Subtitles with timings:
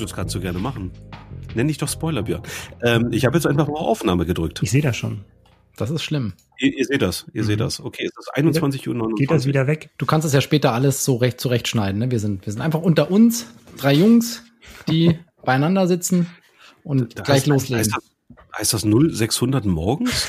[0.00, 0.90] Das kannst du gerne machen.
[1.54, 2.42] Nenn dich doch Spoiler, Björn.
[2.82, 4.60] Ähm, ich habe jetzt einfach mal Aufnahme gedrückt.
[4.62, 5.24] Ich sehe das schon.
[5.76, 6.34] Das ist schlimm.
[6.58, 7.46] Ihr, ihr seht das, ihr Mhm.
[7.46, 7.80] seht das.
[7.80, 9.14] Okay, es ist 21 Uhr.
[9.14, 9.90] Geht das wieder weg?
[9.98, 11.98] Du kannst es ja später alles so recht zurechtschneiden.
[11.98, 12.10] Ne?
[12.10, 13.46] Wir, sind, wir sind einfach unter uns,
[13.76, 14.42] drei Jungs,
[14.88, 16.26] die beieinander sitzen
[16.84, 17.78] und Da gleich heißt, loslegen.
[17.78, 18.04] Heißt das,
[18.58, 20.28] heißt das 0600 morgens?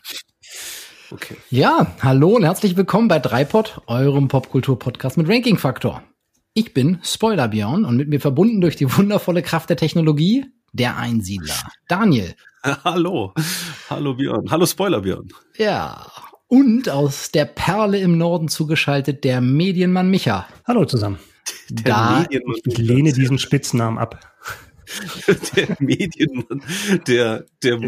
[1.10, 1.36] okay.
[1.50, 6.02] Ja, hallo und herzlich willkommen bei Dreipod, eurem Popkultur-Podcast mit Ranking Faktor.
[6.54, 10.96] Ich bin Spoiler Björn und mit mir verbunden durch die wundervolle Kraft der Technologie, der
[10.96, 11.54] Einsiedler.
[11.88, 12.34] Daniel.
[12.84, 13.34] Hallo.
[13.88, 14.50] Hallo Björn.
[14.50, 15.28] Hallo Spoiler Björn.
[15.56, 16.06] Ja.
[16.48, 20.46] Und aus der Perle im Norden zugeschaltet der Medienmann Micha.
[20.66, 21.18] Hallo zusammen.
[21.70, 22.56] Der Da, Medienmann.
[22.64, 24.18] Ich lehne diesen Spitznamen ab.
[25.56, 26.62] Der Medienmann,
[27.06, 27.78] der, der,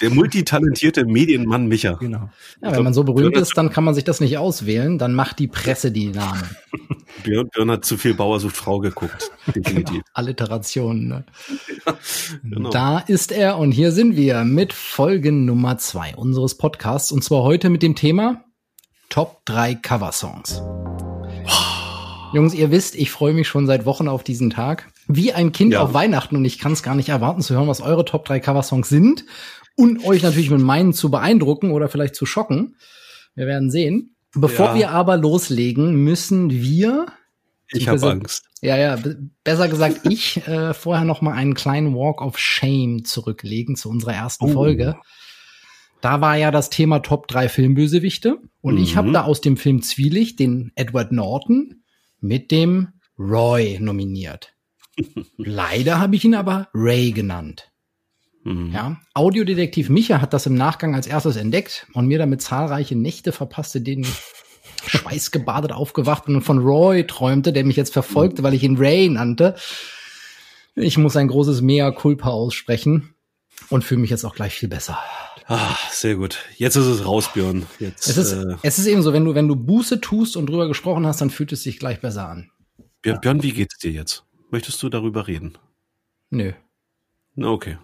[0.00, 1.92] der multitalentierte Medienmann Micha.
[1.94, 2.30] Genau.
[2.62, 5.38] ja, wenn man so berühmt ist, dann kann man sich das nicht auswählen, dann macht
[5.38, 6.42] die Presse die Namen.
[7.22, 9.30] Björn, Björn hat zu viel Bauer sucht Frau geguckt.
[9.54, 10.02] Definitiv.
[10.14, 11.08] Alliterationen.
[11.08, 11.24] Ne?
[12.42, 12.70] Genau.
[12.70, 17.42] Da ist er und hier sind wir mit Folge Nummer zwei unseres Podcasts und zwar
[17.42, 18.44] heute mit dem Thema
[19.08, 20.62] Top 3 Coversongs.
[22.32, 24.92] Jungs, ihr wisst, ich freue mich schon seit Wochen auf diesen Tag.
[25.08, 25.82] Wie ein Kind Ja.
[25.82, 28.38] auf Weihnachten und ich kann es gar nicht erwarten zu hören, was eure Top 3
[28.40, 29.24] Coversongs sind
[29.76, 32.76] und euch natürlich mit meinen zu beeindrucken oder vielleicht zu schocken.
[33.34, 34.14] Wir werden sehen.
[34.34, 34.74] Bevor Ja.
[34.76, 37.06] wir aber loslegen, müssen wir
[37.72, 38.44] Ich habe Angst.
[38.60, 43.04] ja, ja, be- besser gesagt, ich äh, vorher noch mal einen kleinen Walk of Shame
[43.04, 44.52] zurücklegen zu unserer ersten Oh.
[44.52, 44.96] Folge.
[46.00, 48.98] Da war ja das Thema Top 3 Filmbösewichte und ich Mhm.
[48.98, 51.82] habe da aus dem Film Zwielicht den Edward Norton
[52.20, 52.88] mit dem
[53.18, 54.54] Roy nominiert.
[55.36, 57.70] Leider habe ich ihn aber Ray genannt.
[58.44, 58.72] Mhm.
[58.72, 63.32] Ja, Audiodetektiv Micha hat das im Nachgang als erstes entdeckt und mir damit zahlreiche Nächte
[63.32, 64.20] verpasste, denen ich
[64.86, 69.56] schweißgebadet aufgewacht und von Roy träumte, der mich jetzt verfolgte, weil ich ihn Ray nannte.
[70.74, 73.14] Ich muss ein großes Mea culpa aussprechen
[73.70, 74.98] und fühle mich jetzt auch gleich viel besser.
[75.46, 76.38] Ah, sehr gut.
[76.56, 77.66] Jetzt ist es raus, Björn.
[77.78, 80.46] Jetzt, Es ist, äh, es ist eben so, wenn du, wenn du Buße tust und
[80.46, 82.50] drüber gesprochen hast, dann fühlt es sich gleich besser an.
[83.02, 84.24] Björn, Björn, wie geht's dir jetzt?
[84.50, 85.56] Möchtest du darüber reden?
[86.30, 86.52] Nö.
[87.40, 87.78] Okay.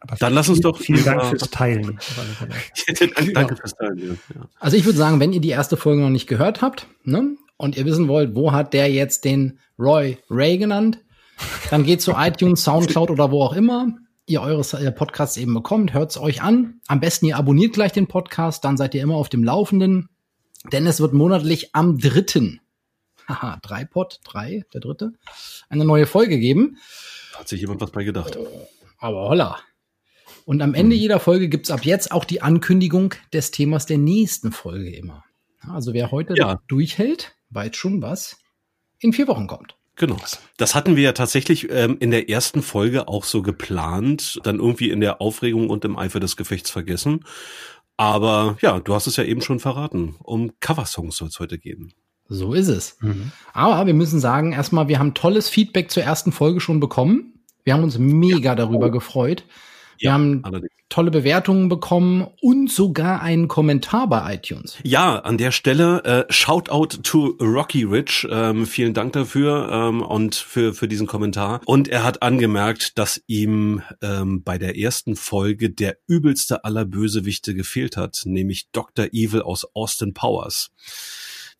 [0.00, 1.98] Aber Dann lass uns doch Vielen Dank fürs Teilen.
[2.86, 4.18] danke, danke fürs Teilen.
[4.34, 4.48] Ja.
[4.58, 7.76] Also ich würde sagen, wenn ihr die erste Folge noch nicht gehört habt, ne, und
[7.76, 11.00] ihr wissen wollt, wo hat der jetzt den Roy Ray genannt,
[11.70, 13.94] dann geht zu iTunes, Soundcloud oder wo auch immer
[14.30, 16.80] ihr eures äh, Podcasts eben bekommt, hört's euch an.
[16.86, 20.08] Am besten ihr abonniert gleich den Podcast, dann seid ihr immer auf dem Laufenden,
[20.72, 22.60] denn es wird monatlich am dritten,
[23.28, 25.12] haha, drei Pod, drei, der dritte,
[25.68, 26.78] eine neue Folge geben.
[27.34, 28.38] Hat sich jemand was bei gedacht?
[28.98, 29.58] Aber holla.
[30.44, 34.52] Und am Ende jeder Folge gibt's ab jetzt auch die Ankündigung des Themas der nächsten
[34.52, 35.24] Folge immer.
[35.60, 36.60] Also wer heute Ja.
[36.68, 38.38] durchhält, weiß schon, was
[38.98, 39.76] in vier Wochen kommt.
[39.96, 40.16] Genau.
[40.56, 44.90] Das hatten wir ja tatsächlich ähm, in der ersten Folge auch so geplant, dann irgendwie
[44.90, 47.24] in der Aufregung und im Eifer des Gefechts vergessen.
[47.96, 50.16] Aber ja, du hast es ja eben schon verraten.
[50.22, 51.92] Um Coversongs soll es heute gehen.
[52.28, 52.96] So ist es.
[53.00, 53.32] Mhm.
[53.52, 57.34] Aber wir müssen sagen, erstmal, wir haben tolles Feedback zur ersten Folge schon bekommen.
[57.64, 59.44] Wir haben uns mega darüber gefreut.
[59.98, 60.72] Wir Ja, haben allerdings.
[60.90, 64.76] Tolle Bewertungen bekommen und sogar einen Kommentar bei iTunes.
[64.82, 68.26] Ja, an der Stelle äh, Shoutout to Rocky Rich.
[68.30, 71.60] Ähm, vielen Dank dafür ähm, und für, für diesen Kommentar.
[71.64, 77.54] Und er hat angemerkt, dass ihm ähm, bei der ersten Folge der übelste aller Bösewichte
[77.54, 79.06] gefehlt hat, nämlich Dr.
[79.12, 80.70] Evil aus Austin Powers.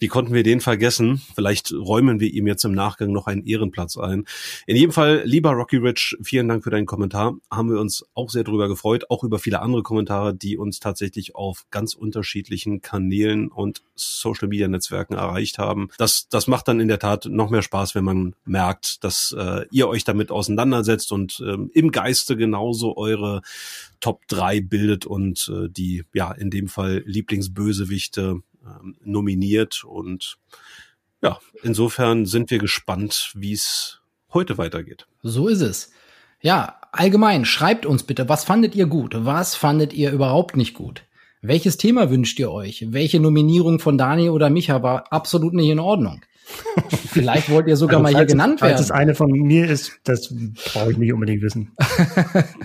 [0.00, 1.20] Wie konnten wir den vergessen?
[1.34, 4.24] Vielleicht räumen wir ihm jetzt im Nachgang noch einen Ehrenplatz ein.
[4.66, 7.36] In jedem Fall, lieber Rocky Rich, vielen Dank für deinen Kommentar.
[7.50, 11.36] Haben wir uns auch sehr darüber gefreut, auch über viele andere Kommentare, die uns tatsächlich
[11.36, 15.90] auf ganz unterschiedlichen Kanälen und Social Media Netzwerken erreicht haben.
[15.98, 19.66] Das, das macht dann in der Tat noch mehr Spaß, wenn man merkt, dass äh,
[19.70, 23.42] ihr euch damit auseinandersetzt und ähm, im Geiste genauso eure
[24.00, 29.84] Top 3 bildet und äh, die, ja, in dem Fall Lieblingsbösewichte ähm, nominiert.
[29.84, 30.38] Und
[31.22, 34.00] ja, insofern sind wir gespannt, wie es
[34.32, 35.06] heute weitergeht.
[35.22, 35.92] So ist es.
[36.40, 39.14] Ja, allgemein, schreibt uns bitte, was fandet ihr gut?
[39.18, 41.04] Was fandet ihr überhaupt nicht gut?
[41.42, 42.86] Welches Thema wünscht ihr euch?
[42.90, 46.22] Welche Nominierung von Dani oder Micha war absolut nicht in Ordnung?
[47.08, 48.72] Vielleicht wollt ihr sogar also, mal hier genannt werden.
[48.72, 50.34] Falls es eine von mir ist, das
[50.72, 51.72] brauche ich nicht unbedingt wissen.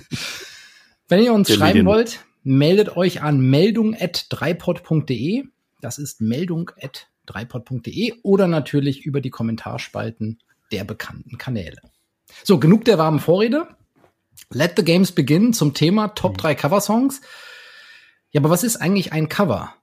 [1.07, 1.85] Wenn ihr uns Der schreiben Medien.
[1.85, 5.43] wollt, meldet euch an meldung.dreipod.de.
[5.81, 10.39] Das ist meldung.dreipod.de oder natürlich über die Kommentarspalten
[10.71, 11.79] der bekannten Kanäle.
[12.43, 13.67] So, genug der warmen Vorrede.
[14.51, 17.21] Let the Games begin zum Thema Top 3 Coversongs.
[18.31, 19.73] Ja, aber was ist eigentlich ein Cover?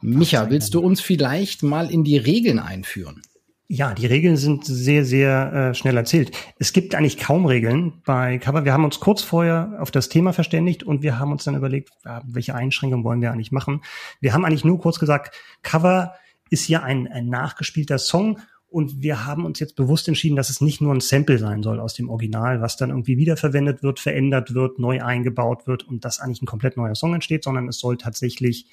[0.00, 3.22] Micha, willst du uns vielleicht mal in die Regeln einführen?
[3.70, 6.32] Ja, die Regeln sind sehr, sehr äh, schnell erzählt.
[6.58, 8.64] Es gibt eigentlich kaum Regeln bei Cover.
[8.64, 11.90] Wir haben uns kurz vorher auf das Thema verständigt und wir haben uns dann überlegt,
[12.24, 13.82] welche Einschränkungen wollen wir eigentlich machen.
[14.22, 16.14] Wir haben eigentlich nur kurz gesagt, Cover
[16.48, 18.38] ist ja ein, ein nachgespielter Song
[18.70, 21.78] und wir haben uns jetzt bewusst entschieden, dass es nicht nur ein Sample sein soll
[21.78, 26.20] aus dem Original, was dann irgendwie wiederverwendet wird, verändert wird, neu eingebaut wird und dass
[26.20, 28.64] eigentlich ein komplett neuer Song entsteht, sondern es soll tatsächlich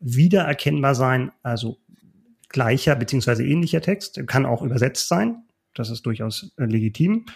[0.00, 1.78] wiedererkennbar sein, also
[2.54, 5.42] gleicher beziehungsweise ähnlicher Text, kann auch übersetzt sein,
[5.74, 7.26] das ist durchaus äh, legitim.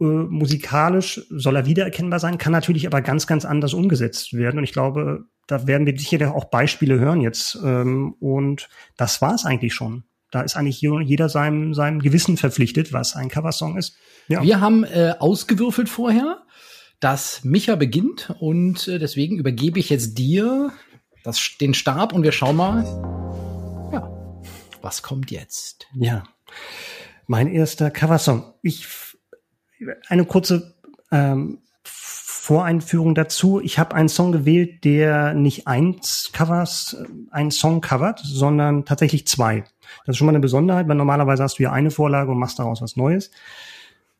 [0.00, 4.58] Äh, musikalisch soll er wiedererkennbar sein, kann natürlich aber ganz, ganz anders umgesetzt werden.
[4.58, 7.58] Und ich glaube, da werden wir sicher auch Beispiele hören jetzt.
[7.64, 10.04] Ähm, und das war es eigentlich schon.
[10.30, 13.96] Da ist eigentlich jeder seinem, seinem Gewissen verpflichtet, was ein Coversong ist.
[14.28, 14.42] Ja.
[14.42, 16.42] Wir haben äh, ausgewürfelt vorher,
[17.00, 20.72] dass Micha beginnt und äh, deswegen übergebe ich jetzt dir
[21.22, 23.23] das, den Stab und wir schauen mal,
[24.84, 25.88] was kommt jetzt?
[25.94, 26.24] Ja,
[27.26, 28.54] mein erster Coversong.
[28.62, 28.86] Ich
[30.08, 30.74] eine kurze
[31.10, 33.60] ähm, Voreinführung dazu.
[33.60, 39.26] Ich habe einen Song gewählt, der nicht eins Covers, äh, einen Song covert, sondern tatsächlich
[39.26, 39.64] zwei.
[40.04, 42.58] Das ist schon mal eine Besonderheit, weil normalerweise hast du ja eine Vorlage und machst
[42.58, 43.30] daraus was Neues.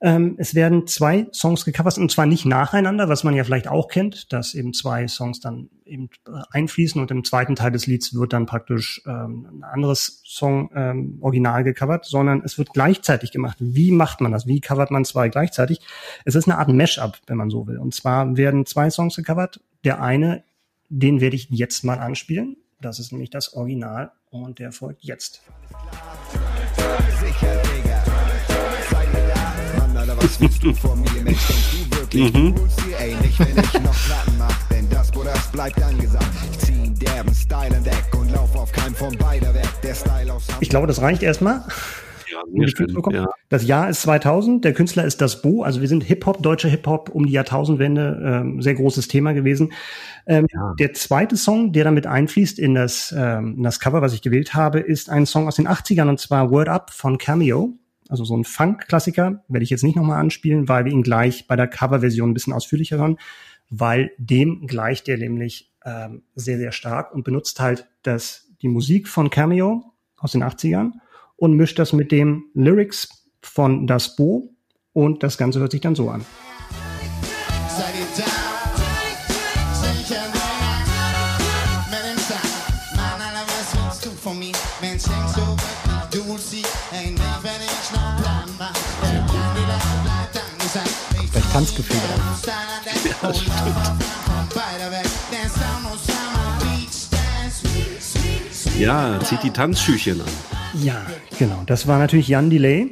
[0.04, 3.88] Ähm, es werden zwei Songs gecovert und zwar nicht nacheinander, was man ja vielleicht auch
[3.88, 6.10] kennt, dass eben zwei Songs dann eben
[6.50, 11.16] einfließen und im zweiten Teil des Lieds wird dann praktisch ähm, ein anderes Song ähm,
[11.22, 13.56] original gecovert, sondern es wird gleichzeitig gemacht.
[13.60, 14.46] Wie macht man das?
[14.46, 15.80] Wie covert man zwei gleichzeitig?
[16.26, 17.78] Es ist eine Art Mashup, wenn man so will.
[17.78, 19.60] Und zwar werden zwei Songs gecovert.
[19.84, 20.44] Der eine,
[20.90, 22.58] den werde ich jetzt mal anspielen.
[22.78, 25.40] Das ist nämlich das Original und der folgt jetzt.
[27.20, 27.93] Sicher, Digga.
[30.24, 31.46] Willst du von mir, Mensch?
[31.46, 32.54] Denkst du wirklich, mhm.
[32.54, 32.98] du hier?
[32.98, 36.24] Ey, nicht, wenn ich noch Platten mach, denn das, wo das bleibt angesagt.
[36.50, 39.68] Ich zieh einen derben Style entdeck und lauf auf keinem von beider weg.
[39.82, 41.66] Der Style aus Ich glaube, das reicht erstmal.
[42.26, 42.42] Ja,
[43.10, 43.26] ja.
[43.50, 47.10] Das Jahr ist 2000, der Künstler ist das Bo, also wir sind Hip-Hop, deutscher Hip-Hop
[47.10, 49.74] um die Jahrtausendwende, ähm, sehr großes Thema gewesen.
[50.26, 50.72] Ähm, ja.
[50.78, 54.54] Der zweite Song, der damit einfließt in das, ähm, in das Cover, was ich gewählt
[54.54, 57.74] habe, ist ein Song aus den 80ern und zwar Word Up von Cameo.
[58.08, 61.56] Also so ein Funk-Klassiker, werde ich jetzt nicht nochmal anspielen, weil wir ihn gleich bei
[61.56, 63.18] der Coverversion ein bisschen ausführlicher hören,
[63.70, 69.08] weil dem gleicht der nämlich ähm, sehr, sehr stark und benutzt halt das, die Musik
[69.08, 70.92] von Cameo aus den 80ern
[71.36, 74.54] und mischt das mit dem Lyrics von Das Bo
[74.92, 76.24] und das Ganze hört sich dann so an.
[91.54, 93.22] Vielleicht Tanzgefühl auch.
[93.22, 93.54] Ja, stimmt.
[98.78, 100.26] Ja, zieht die Tanzschüchen an.
[100.82, 101.06] Ja,
[101.38, 101.62] genau.
[101.66, 102.90] Das war natürlich Jan Delay.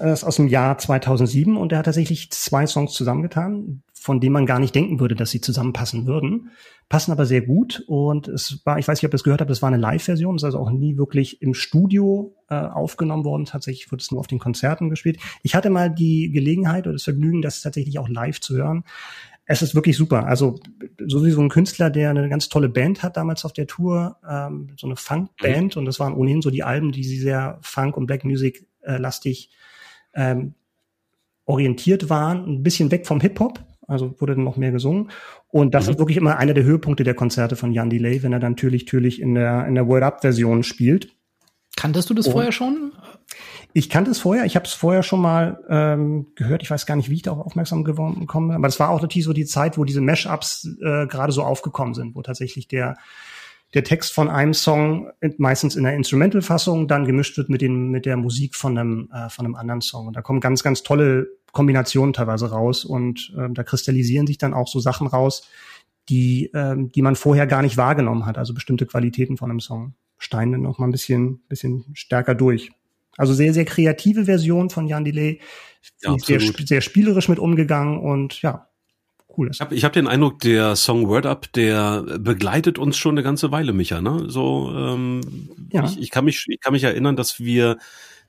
[0.00, 4.32] Das ist aus dem Jahr 2007 und er hat tatsächlich zwei Songs zusammengetan, von denen
[4.32, 6.50] man gar nicht denken würde, dass sie zusammenpassen würden.
[6.88, 9.50] Passen aber sehr gut und es war, ich weiß nicht, ob ihr es gehört habt,
[9.50, 13.44] es war eine Live-Version, ist also auch nie wirklich im Studio äh, aufgenommen worden.
[13.44, 15.18] Tatsächlich wurde es nur auf den Konzerten gespielt.
[15.42, 18.84] Ich hatte mal die Gelegenheit oder das Vergnügen, das tatsächlich auch live zu hören
[19.50, 20.26] es ist wirklich super.
[20.26, 20.60] Also
[20.98, 24.86] sowieso ein Künstler, der eine ganz tolle Band hat damals auf der Tour, ähm, so
[24.86, 25.80] eine Funk-Band mhm.
[25.80, 29.00] und das waren ohnehin so die Alben, die sie sehr Funk und Black Music äh,
[30.14, 30.54] ähm,
[31.46, 33.64] orientiert waren, ein bisschen weg vom Hip Hop.
[33.88, 35.10] Also wurde dann noch mehr gesungen.
[35.48, 35.92] Und das mhm.
[35.92, 38.84] ist wirklich immer einer der Höhepunkte der Konzerte von Jan Delay, wenn er dann natürlich,
[38.84, 41.08] natürlich in der, in der Word Up Version spielt.
[41.76, 42.92] Kanntest du das und vorher schon?
[43.72, 46.96] Ich kannte es vorher, ich habe es vorher schon mal ähm, gehört, ich weiß gar
[46.96, 49.78] nicht, wie ich darauf aufmerksam geworden bin, aber das war auch natürlich so die Zeit,
[49.78, 52.96] wo diese Mashups äh, gerade so aufgekommen sind, wo tatsächlich der
[53.74, 58.06] der Text von einem Song meistens in der Instrumental-Fassung dann gemischt wird mit den mit
[58.06, 61.28] der Musik von einem äh, von einem anderen Song und da kommen ganz ganz tolle
[61.52, 65.48] Kombinationen teilweise raus und äh, da kristallisieren sich dann auch so Sachen raus,
[66.08, 69.94] die äh, die man vorher gar nicht wahrgenommen hat, also bestimmte Qualitäten von einem Song
[70.16, 72.70] steinen dann noch mal ein bisschen bisschen stärker durch.
[73.18, 75.40] Also sehr, sehr kreative Version von Jan Delay.
[76.02, 78.67] Ja, sehr, sehr spielerisch mit umgegangen und ja,
[79.38, 79.56] cool ist.
[79.56, 83.22] Ich habe ich hab den Eindruck, der Song Word Up, der begleitet uns schon eine
[83.22, 84.00] ganze Weile, Micha.
[84.00, 84.24] Ne?
[84.28, 85.20] So, ähm,
[85.72, 85.84] ja.
[85.84, 87.78] ich, ich, kann mich, ich kann mich erinnern, dass wir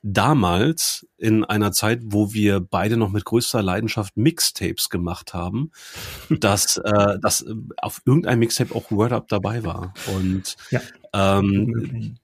[0.02, 5.72] damals in einer Zeit, wo wir beide noch mit größter Leidenschaft Mixtapes gemacht haben,
[6.30, 7.46] dass, äh, dass
[7.82, 9.94] auf irgendeinem Mixtape auch Word Up dabei war.
[10.16, 10.82] Und ja,
[11.14, 12.16] ähm,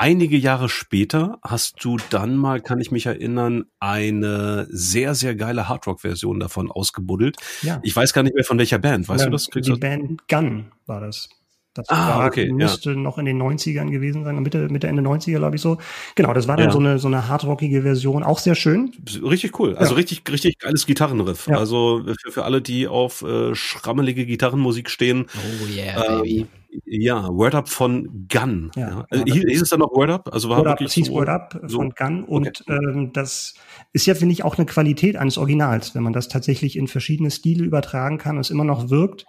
[0.00, 5.68] einige Jahre später hast du dann mal, kann ich mich erinnern, eine sehr, sehr geile
[5.68, 7.36] Hardrock-Version davon ausgebuddelt.
[7.60, 7.80] Ja.
[7.82, 9.08] Ich weiß gar nicht mehr von welcher Band.
[9.08, 9.50] Weißt ja, du das?
[9.50, 11.28] Kriegst die du Band Gun war das.
[11.74, 12.96] Das ah, war, okay, müsste ja.
[12.96, 15.78] noch in den 90ern gewesen sein, Mitte, Mitte Ende 90er, glaube ich so.
[16.16, 16.72] Genau, das war dann ja.
[16.72, 18.92] so eine, so eine hardrockige Version, auch sehr schön.
[19.22, 19.76] Richtig cool.
[19.76, 19.98] Also ja.
[19.98, 21.46] richtig, richtig geiles Gitarrenriff.
[21.48, 25.26] Also für, für alle, die auf äh, schrammelige Gitarrenmusik stehen.
[25.34, 26.46] Oh yeah, äh, baby.
[26.84, 28.70] Ja, Word Up von Gun.
[28.76, 30.30] Ja, also, hieß es dann noch Word Up?
[30.32, 31.78] Also war Word Up, wirklich hieß so, Word Up so?
[31.78, 32.74] von Gun und okay.
[32.74, 33.54] ähm, das
[33.92, 37.30] ist ja, finde ich, auch eine Qualität eines Originals, wenn man das tatsächlich in verschiedene
[37.30, 39.26] Stile übertragen kann und es immer noch wirkt.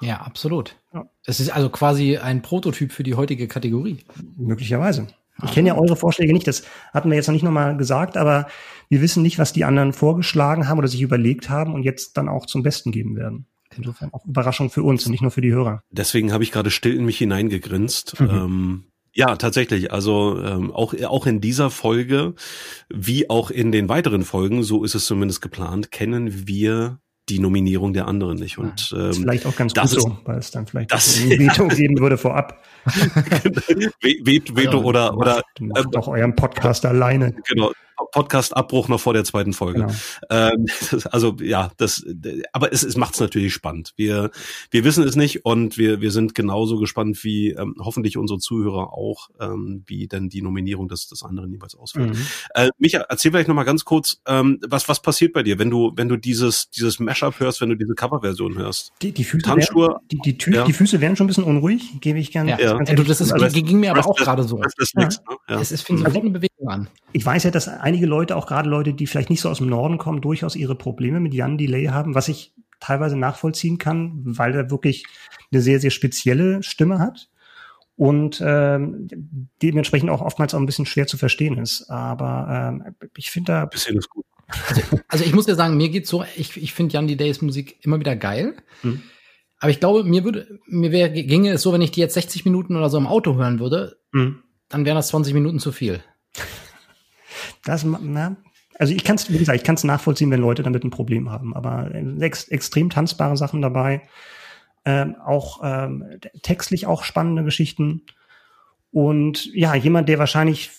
[0.00, 0.76] Ja, absolut.
[0.92, 1.06] Ja.
[1.24, 3.98] Es ist also quasi ein Prototyp für die heutige Kategorie.
[4.36, 5.06] Möglicherweise.
[5.44, 8.46] Ich kenne ja eure Vorschläge nicht, das hatten wir jetzt noch nicht nochmal gesagt, aber
[8.88, 12.28] wir wissen nicht, was die anderen vorgeschlagen haben oder sich überlegt haben und jetzt dann
[12.28, 13.46] auch zum Besten geben werden.
[13.76, 15.82] Insofern auch Überraschung für uns und nicht nur für die Hörer.
[15.90, 18.20] Deswegen habe ich gerade still in mich hineingegrinst.
[18.20, 18.30] Mhm.
[18.30, 19.92] Ähm, ja, tatsächlich.
[19.92, 22.34] Also ähm, auch auch in dieser Folge,
[22.88, 26.98] wie auch in den weiteren Folgen, so ist es zumindest geplant, kennen wir
[27.28, 28.58] die Nominierung der anderen nicht.
[28.58, 31.98] Und ähm, vielleicht auch ganz gut so, weil es dann vielleicht das, ein Veto geben
[31.98, 32.62] würde vorab.
[34.00, 37.34] Veto, Veto oder oder macht, macht äh, auch euren Podcast alleine.
[37.48, 37.72] Genau,
[38.10, 39.80] Podcast-Abbruch noch vor der zweiten Folge.
[39.80, 39.92] Genau.
[40.30, 40.66] Ähm,
[41.10, 42.04] also ja, das,
[42.52, 43.92] aber es, es macht es natürlich spannend.
[43.96, 44.30] Wir,
[44.70, 48.92] wir wissen es nicht und wir, wir sind genauso gespannt wie ähm, hoffentlich unsere Zuhörer
[48.92, 52.14] auch, ähm, wie denn die Nominierung des, des anderen jeweils ausfällt.
[52.14, 52.26] Mhm.
[52.54, 55.70] Äh, Micha, erzähl vielleicht noch mal ganz kurz, ähm, was, was passiert bei dir, wenn
[55.70, 58.92] du, wenn du dieses, dieses Mashup hörst, wenn du diese Coverversion hörst?
[59.02, 60.64] Die, die Füße, werden, die, die, Tü ja.
[60.64, 62.52] die Füße werden schon ein bisschen unruhig, gebe ich gerne.
[62.52, 62.60] Ja.
[62.60, 62.76] ja.
[62.76, 64.58] Also das ist, also, ging mir aber auch gerade so.
[64.58, 65.02] Das, das ja.
[65.02, 65.36] Nix, ne?
[65.48, 65.60] ja.
[65.60, 66.88] Es ist, fängt sofort eine Bewegung an.
[67.12, 69.68] Ich weiß ja, dass einige Leute, auch gerade Leute, die vielleicht nicht so aus dem
[69.68, 74.54] Norden kommen, durchaus ihre Probleme mit Jan Delay haben, was ich teilweise nachvollziehen kann, weil
[74.54, 75.04] er wirklich
[75.52, 77.28] eine sehr, sehr spezielle Stimme hat
[77.96, 79.08] und ähm,
[79.62, 81.90] dementsprechend auch oftmals auch ein bisschen schwer zu verstehen ist.
[81.90, 83.64] Aber ähm, ich finde da.
[83.66, 84.24] Bisschen ist gut.
[84.68, 87.76] Also, also ich muss dir sagen, mir geht's so, ich, ich finde Jan Delays Musik
[87.84, 88.54] immer wieder geil.
[88.80, 89.02] Hm.
[89.60, 92.44] Aber ich glaube, mir würde, mir wäre, ginge es so, wenn ich die jetzt 60
[92.44, 94.42] Minuten oder so im Auto hören würde, hm.
[94.68, 96.02] dann wären das 20 Minuten zu viel.
[97.64, 98.36] Das, na,
[98.78, 101.30] also ich kann es, wie gesagt, ich kann es nachvollziehen, wenn Leute damit ein Problem
[101.30, 101.54] haben.
[101.54, 104.02] Aber ex, extrem tanzbare Sachen dabei,
[104.84, 106.04] ähm, auch ähm,
[106.42, 108.02] textlich auch spannende Geschichten
[108.90, 110.70] und ja, jemand, der wahrscheinlich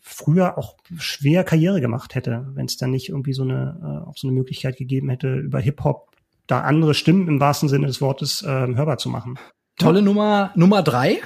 [0.00, 4.16] früher auch schwer Karriere gemacht hätte, wenn es dann nicht irgendwie so eine äh, auch
[4.16, 6.10] so eine Möglichkeit gegeben hätte, über Hip Hop
[6.46, 9.38] da andere Stimmen im wahrsten Sinne des Wortes äh, hörbar zu machen.
[9.78, 10.04] Tolle ja.
[10.04, 11.20] Nummer Nummer drei.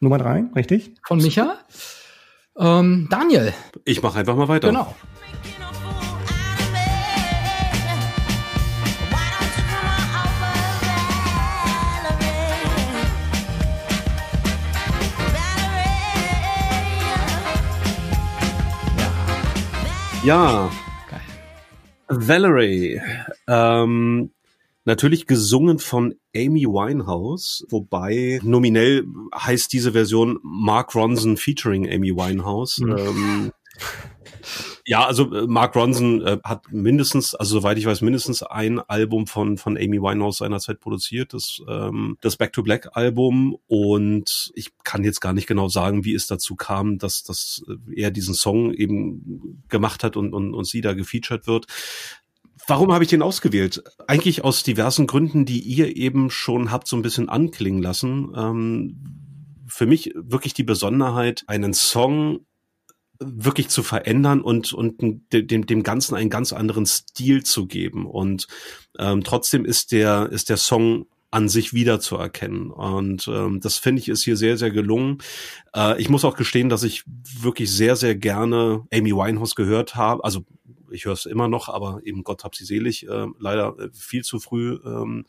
[0.00, 0.94] Nummer drei, richtig?
[1.06, 1.58] Von Micha.
[2.58, 3.54] Ähm, Daniel.
[3.84, 4.68] Ich mache einfach mal weiter.
[4.68, 4.94] Genau.
[20.22, 20.70] Ja.
[21.08, 21.20] Geil.
[22.08, 23.00] Valerie.
[23.48, 24.30] Ähm,
[24.84, 32.78] Natürlich gesungen von Amy Winehouse, wobei nominell heißt diese Version Mark Ronson featuring Amy Winehouse.
[32.78, 32.96] Mhm.
[32.96, 33.52] Ähm,
[34.86, 39.26] ja, also äh, Mark Ronson äh, hat mindestens, also soweit ich weiß, mindestens ein Album
[39.26, 44.72] von von Amy Winehouse seinerzeit produziert, das ähm, das Back to Black Album und ich
[44.82, 47.62] kann jetzt gar nicht genau sagen, wie es dazu kam, dass dass
[47.94, 51.66] er diesen Song eben gemacht hat und und, und sie da gefeatured wird.
[52.70, 53.82] Warum habe ich den ausgewählt?
[54.06, 58.32] Eigentlich aus diversen Gründen, die ihr eben schon habt so ein bisschen anklingen lassen.
[58.36, 62.46] Ähm, für mich wirklich die Besonderheit, einen Song
[63.18, 68.46] wirklich zu verändern und und dem dem Ganzen einen ganz anderen Stil zu geben und
[69.00, 72.70] ähm, trotzdem ist der ist der Song an sich wiederzuerkennen.
[72.70, 75.18] Und ähm, das finde ich ist hier sehr, sehr gelungen.
[75.74, 77.04] Äh, ich muss auch gestehen, dass ich
[77.40, 80.24] wirklich sehr, sehr gerne Amy Winehouse gehört habe.
[80.24, 80.44] Also
[80.90, 84.22] ich höre es immer noch, aber eben Gott hab sie selig, äh, leider äh, viel
[84.24, 85.24] zu früh ähm,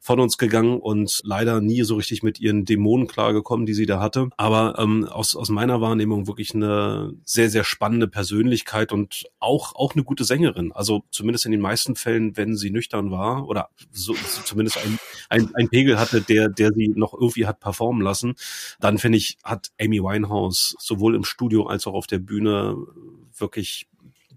[0.00, 4.00] von uns gegangen und leider nie so richtig mit ihren Dämonen klargekommen, die sie da
[4.00, 4.28] hatte.
[4.36, 9.94] Aber ähm, aus, aus meiner Wahrnehmung wirklich eine sehr, sehr spannende Persönlichkeit und auch, auch
[9.94, 10.72] eine gute Sängerin.
[10.72, 14.98] Also zumindest in den meisten Fällen, wenn sie nüchtern war oder so, so zumindest ein,
[15.28, 18.34] ein, ein Pegel hatte, der, der sie noch irgendwie hat performen lassen,
[18.80, 22.76] dann finde ich, hat Amy Winehouse sowohl im Studio als auch auf der Bühne
[23.38, 23.86] wirklich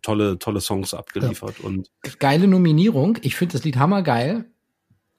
[0.01, 1.59] tolle, tolle Songs abgeliefert.
[1.59, 1.65] Ja.
[1.65, 1.89] Und
[2.19, 3.17] Geile Nominierung.
[3.21, 4.45] Ich finde das Lied hammergeil.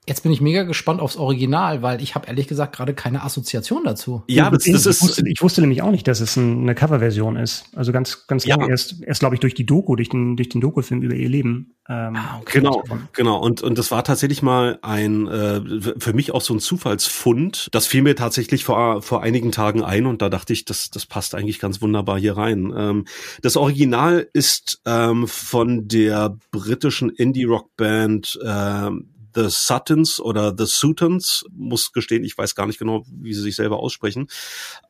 [0.09, 3.85] Jetzt bin ich mega gespannt aufs Original, weil ich habe ehrlich gesagt gerade keine Assoziation
[3.85, 4.25] dazu.
[4.28, 4.97] Ja, das, das ist.
[4.97, 7.66] Ich wusste, ich wusste, nämlich auch nicht, dass es eine Coverversion ist.
[7.76, 8.71] Also ganz, ganz lange ja.
[8.71, 11.75] erst, erst glaube ich durch die Doku, durch den, durch den Doku-Film über ihr Leben.
[11.87, 12.59] Ähm, ah, okay.
[12.59, 13.38] Genau, genau.
[13.40, 15.61] Und und das war tatsächlich mal ein äh,
[15.99, 17.69] für mich auch so ein Zufallsfund.
[17.73, 21.04] Das fiel mir tatsächlich vor vor einigen Tagen ein und da dachte ich, das das
[21.04, 22.73] passt eigentlich ganz wunderbar hier rein.
[22.75, 23.04] Ähm,
[23.42, 31.92] das Original ist ähm, von der britischen Indie-Rock-Band ähm, The Suttons oder The Sutons, muss
[31.92, 34.28] gestehen, ich weiß gar nicht genau, wie sie sich selber aussprechen.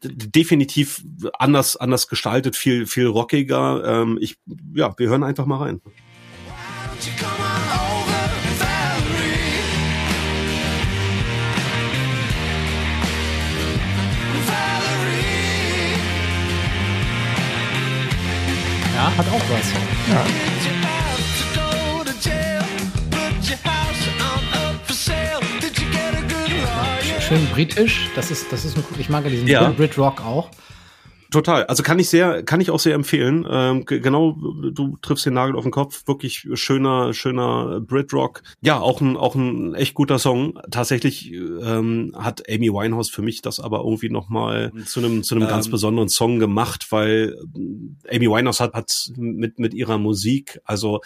[0.03, 1.03] Definitiv
[1.39, 3.85] anders, anders gestaltet, viel, viel rockiger.
[3.85, 4.37] Ähm, ich,
[4.75, 5.81] ja, wir hören einfach mal rein.
[18.95, 19.73] Ja, hat auch was.
[20.11, 20.80] Ja.
[27.31, 28.09] Schön britisch.
[28.17, 29.71] Das ist, das ist ein, ich mag ja diesen ja.
[29.71, 30.51] Brit Rock auch.
[31.31, 31.65] Total.
[31.67, 33.47] Also kann ich sehr, kann ich auch sehr empfehlen.
[33.49, 34.33] Ähm, genau,
[34.73, 36.07] du triffst den Nagel auf den Kopf.
[36.07, 38.43] Wirklich schöner, schöner Brit-Rock.
[38.61, 40.59] Ja, auch ein, auch ein echt guter Song.
[40.71, 45.45] Tatsächlich ähm, hat Amy Winehouse für mich das aber irgendwie nochmal zu einem, zu einem
[45.45, 47.37] ähm, ganz besonderen Song gemacht, weil
[48.09, 51.01] äh, Amy Winehouse hat, hat mit, mit ihrer Musik, also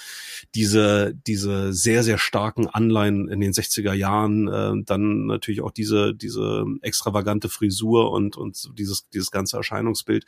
[0.54, 6.14] diese, diese sehr, sehr starken Anleihen in den 60er Jahren, äh, dann natürlich auch diese,
[6.14, 10.26] diese extravagante Frisur und, und dieses, dieses ganze Erscheinungsbild Bild,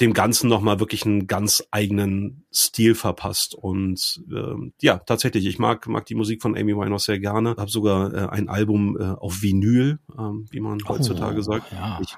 [0.00, 3.54] dem Ganzen nochmal wirklich einen ganz eigenen Stil verpasst.
[3.54, 7.56] Und äh, ja, tatsächlich, ich mag, mag die Musik von Amy Winehouse sehr gerne.
[7.56, 11.72] Habe sogar äh, ein Album äh, auf Vinyl, äh, wie man oh, heutzutage sagt.
[11.72, 12.00] Ja.
[12.02, 12.16] Ich,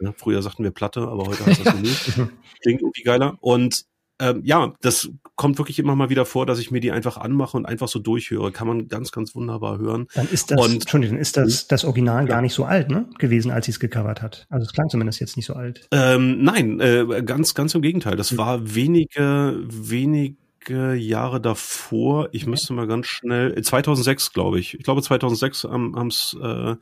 [0.00, 2.30] ja, früher sagten wir Platte, aber heute heißt das Vinyl.
[2.62, 3.36] Klingt irgendwie geiler.
[3.40, 3.86] Und
[4.20, 7.56] ähm, ja, das kommt wirklich immer mal wieder vor, dass ich mir die einfach anmache
[7.56, 8.52] und einfach so durchhöre.
[8.52, 10.06] Kann man ganz, ganz wunderbar hören.
[10.14, 11.66] Dann ist das, und, Entschuldigung, ist das hm?
[11.68, 12.28] das Original ja.
[12.28, 14.46] gar nicht so alt, ne, gewesen, als sie es gecovert hat.
[14.48, 15.86] Also es klang zumindest jetzt nicht so alt.
[15.92, 18.16] Ähm, nein, äh, ganz, ganz im Gegenteil.
[18.16, 18.38] Das mhm.
[18.38, 20.36] war wenige, wenige
[20.68, 22.50] Jahre davor, ich okay.
[22.50, 26.74] müsste mal ganz schnell, 2006 glaube ich, ich glaube 2006 ähm, haben es äh,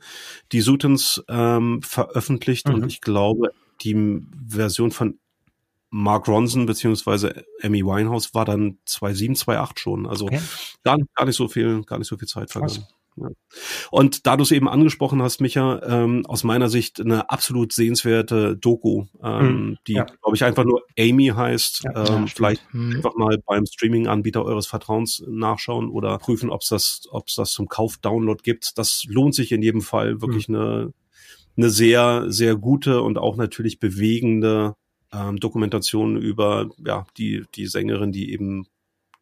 [0.51, 2.75] die Sutons ähm, veröffentlicht mhm.
[2.75, 5.19] und ich glaube die Version von
[5.89, 10.07] Mark Ronson beziehungsweise Amy Winehouse war dann 2007, 2008 schon.
[10.07, 10.41] Also okay.
[10.83, 12.85] gar, gar nicht so viel, gar nicht so viel Zeit vergangen.
[13.17, 13.29] Ja.
[13.91, 18.57] Und da du es eben angesprochen hast, Micha, ähm, aus meiner Sicht eine absolut sehenswerte
[18.57, 19.77] Doku, ähm, mhm.
[19.87, 20.03] die, ja.
[20.03, 21.83] glaube ich, einfach nur Amy heißt.
[21.85, 22.97] Ja, ähm, vielleicht mhm.
[22.97, 27.51] einfach mal beim Streaming-Anbieter eures Vertrauens nachschauen oder prüfen, ob es das, ob es das
[27.51, 28.77] zum Kauf-Download gibt.
[28.77, 30.55] Das lohnt sich in jedem Fall wirklich mhm.
[30.55, 30.93] eine,
[31.55, 34.75] eine sehr, sehr gute und auch natürlich bewegende
[35.15, 38.67] ähm, Dokumentationen über ja die die Sängerin, die eben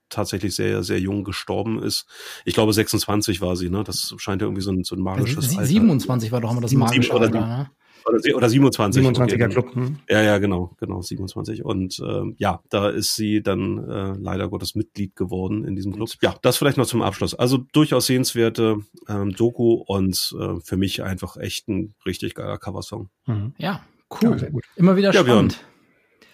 [0.09, 2.05] tatsächlich sehr sehr jung gestorben ist.
[2.45, 3.83] Ich glaube 26 war sie, ne?
[3.83, 6.33] Das scheint ja irgendwie so ein, so ein magisches also, 27 Alter.
[6.33, 7.69] war doch immer das magische Alter, ne?
[8.05, 9.05] Oder, oder 27.
[9.05, 9.75] 27er Club.
[9.75, 9.97] Hm.
[10.09, 11.63] Ja, ja, genau, genau, 27.
[11.63, 16.09] Und ähm, ja, da ist sie dann äh, leider Gottes Mitglied geworden in diesem Club.
[16.21, 17.33] Ja, das vielleicht noch zum Abschluss.
[17.33, 18.77] Also durchaus sehenswerte
[19.07, 23.09] ähm, Doku und äh, für mich einfach echt ein richtig geiler Coversong.
[23.25, 23.53] Mhm.
[23.57, 23.81] Ja,
[24.21, 24.37] cool.
[24.39, 25.53] Ja, Immer wieder spannend.
[25.53, 25.72] Ja,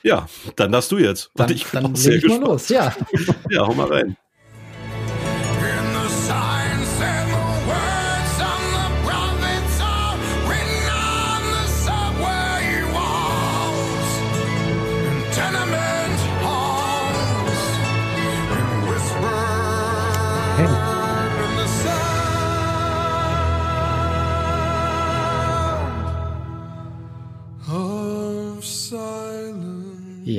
[0.03, 1.31] ja, dann darfst du jetzt.
[1.35, 2.95] Dann, Und ich dann sehr ich mal los, ja.
[3.49, 4.17] ja, hau mal rein.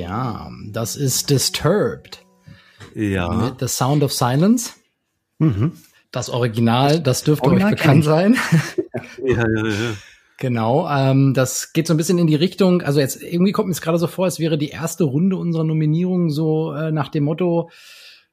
[0.01, 2.25] Ja, das ist Disturbed.
[2.95, 3.29] Ja.
[3.29, 4.71] Mit The Sound of Silence.
[5.37, 5.73] Mhm.
[6.11, 8.35] Das Original, das dürfte Original euch bekannt sein.
[9.23, 9.93] ja, ja, ja.
[10.37, 13.73] Genau, ähm, das geht so ein bisschen in die Richtung, also jetzt irgendwie kommt mir
[13.73, 17.25] es gerade so vor, es wäre die erste Runde unserer Nominierung so äh, nach dem
[17.25, 17.69] Motto,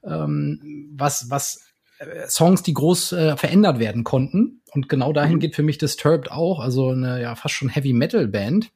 [0.03, 1.61] ähm, was, was
[1.99, 4.63] äh, Songs, die groß äh, verändert werden konnten.
[4.73, 5.41] Und genau dahin mhm.
[5.41, 8.71] geht für mich Disturbed auch, also eine ja fast schon Heavy Metal Band.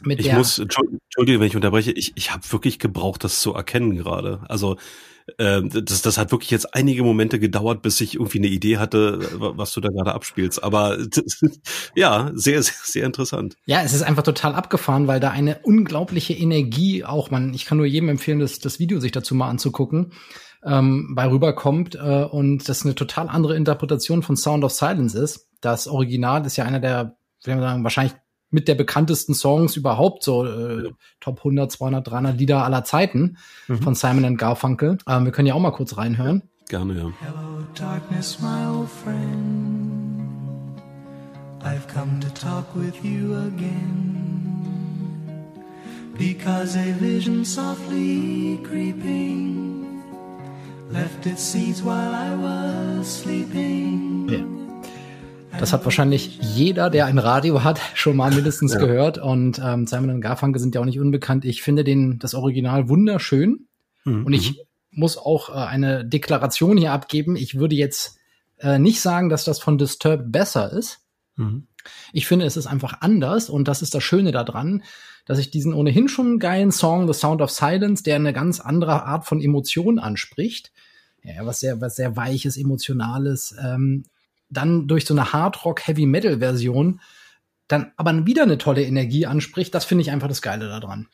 [0.00, 3.96] Mit ich muss, entschuldige, wenn ich unterbreche, ich, ich habe wirklich gebraucht, das zu erkennen
[3.96, 4.40] gerade.
[4.48, 4.76] Also
[5.38, 9.20] äh, das, das hat wirklich jetzt einige Momente gedauert, bis ich irgendwie eine Idee hatte,
[9.38, 10.62] was du da gerade abspielst.
[10.62, 10.98] Aber
[11.94, 13.56] ja, sehr, sehr, sehr interessant.
[13.66, 17.78] Ja, es ist einfach total abgefahren, weil da eine unglaubliche Energie auch, man, ich kann
[17.78, 20.12] nur jedem empfehlen, das, das Video sich dazu mal anzugucken,
[20.64, 25.48] ähm, bei rüberkommt äh, und das eine total andere Interpretation von Sound of Silence ist.
[25.60, 28.14] Das Original ist ja einer der, wir sagen, wahrscheinlich
[28.54, 33.36] mit der bekanntesten Songs überhaupt, so äh, Top 100, 200, 300 Lieder aller Zeiten
[33.66, 33.82] mhm.
[33.82, 34.98] von Simon and Garfunkel.
[35.08, 36.42] Ähm, wir können ja auch mal kurz reinhören.
[36.68, 37.12] Gerne, ja.
[37.20, 40.80] Hello, darkness, my old friend.
[41.64, 44.12] I've come to talk with you again.
[46.16, 50.00] Because a vision softly creeping
[50.92, 54.28] left its seeds while I was sleeping.
[54.28, 54.63] Ja.
[55.58, 58.80] Das hat wahrscheinlich jeder, der ein Radio hat, schon mal mindestens ja.
[58.80, 59.18] gehört.
[59.18, 61.44] Und ähm, Simon und Garfunkel sind ja auch nicht unbekannt.
[61.44, 63.68] Ich finde den, das Original wunderschön.
[64.04, 64.26] Mhm.
[64.26, 67.36] Und ich muss auch äh, eine Deklaration hier abgeben.
[67.36, 68.18] Ich würde jetzt
[68.58, 71.00] äh, nicht sagen, dass das von Disturbed besser ist.
[71.36, 71.68] Mhm.
[72.12, 74.82] Ich finde, es ist einfach anders und das ist das Schöne daran,
[75.26, 79.04] dass ich diesen ohnehin schon geilen Song The Sound of Silence, der eine ganz andere
[79.04, 80.72] Art von Emotion anspricht,
[81.22, 84.04] ja, was sehr, was sehr weiches, emotionales, ähm,
[84.56, 87.00] dann durch so eine Hardrock Heavy Metal Version
[87.68, 91.08] dann aber wieder eine tolle Energie anspricht, das finde ich einfach das Geile daran.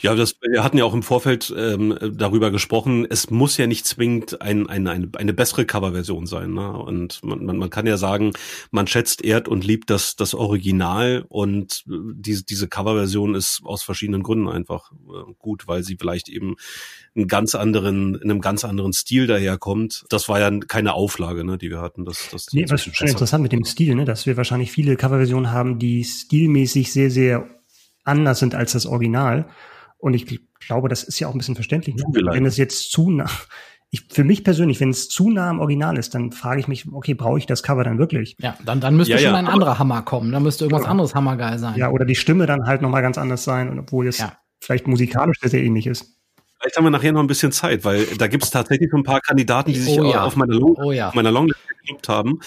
[0.00, 3.86] Ja, das, wir hatten ja auch im Vorfeld ähm, darüber gesprochen, es muss ja nicht
[3.86, 6.54] zwingend ein, ein, eine, eine bessere Coverversion sein.
[6.54, 6.70] Ne?
[6.70, 8.32] Und man, man, man kann ja sagen,
[8.70, 13.82] man schätzt, ehrt und liebt das, das Original und äh, diese, diese Coverversion ist aus
[13.82, 16.56] verschiedenen Gründen einfach äh, gut, weil sie vielleicht eben
[17.16, 20.04] einen ganz anderen, in einem ganz anderen Stil daherkommt.
[20.08, 22.04] Das war ja keine Auflage, ne, die wir hatten.
[22.04, 25.50] Das, das nee, was schon interessant mit dem Stil, ne, dass wir wahrscheinlich viele Coverversionen
[25.50, 27.48] haben, die stilmäßig sehr, sehr
[28.04, 29.48] anders sind als das Original.
[29.98, 31.96] Und ich glaube, das ist ja auch ein bisschen verständlich.
[31.96, 32.04] Ne?
[32.32, 33.30] Wenn es jetzt zu nah,
[33.90, 36.92] ich, für mich persönlich, wenn es zu nah am Original ist, dann frage ich mich,
[36.92, 38.36] okay, brauche ich das Cover dann wirklich?
[38.40, 40.32] Ja, dann, dann müsste ja, schon ja, ein anderer Hammer kommen.
[40.32, 40.90] Dann müsste irgendwas ja.
[40.90, 41.76] anderes hammergeil sein.
[41.76, 44.22] Ja, oder die Stimme dann halt nochmal ganz anders sein, obwohl es
[44.60, 46.15] vielleicht musikalisch sehr ähnlich ist.
[46.66, 49.20] Vielleicht haben wir nachher noch ein bisschen Zeit, weil da gibt es tatsächlich ein paar
[49.20, 50.24] Kandidaten, die sich oh, ja.
[50.24, 51.12] auf meiner, Long oh, ja.
[51.14, 52.40] meiner Longlist gekloppt haben,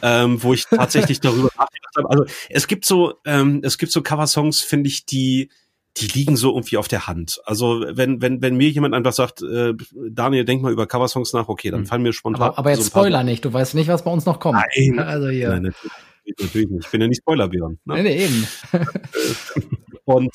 [0.00, 2.08] ähm, wo ich tatsächlich darüber nachgedacht habe.
[2.08, 5.50] Also es gibt so, ähm, es gibt so Coversongs, finde ich, die
[5.96, 7.40] die liegen so irgendwie auf der Hand.
[7.46, 9.74] Also wenn wenn wenn mir jemand einfach sagt, äh,
[10.08, 11.86] Daniel, denk mal über Coversongs nach, okay, dann hm.
[11.86, 12.42] fallen mir spontan.
[12.42, 14.60] Aber, aber jetzt so Spoiler nicht, du weißt nicht, was bei uns noch kommt.
[14.76, 15.48] Nein, also hier.
[15.48, 16.84] Nein, natürlich, natürlich nicht.
[16.84, 17.80] Ich bin ja nicht Spoilerbjörn.
[17.86, 17.94] Ne?
[17.94, 18.46] Nee, nee, eben.
[20.04, 20.30] Und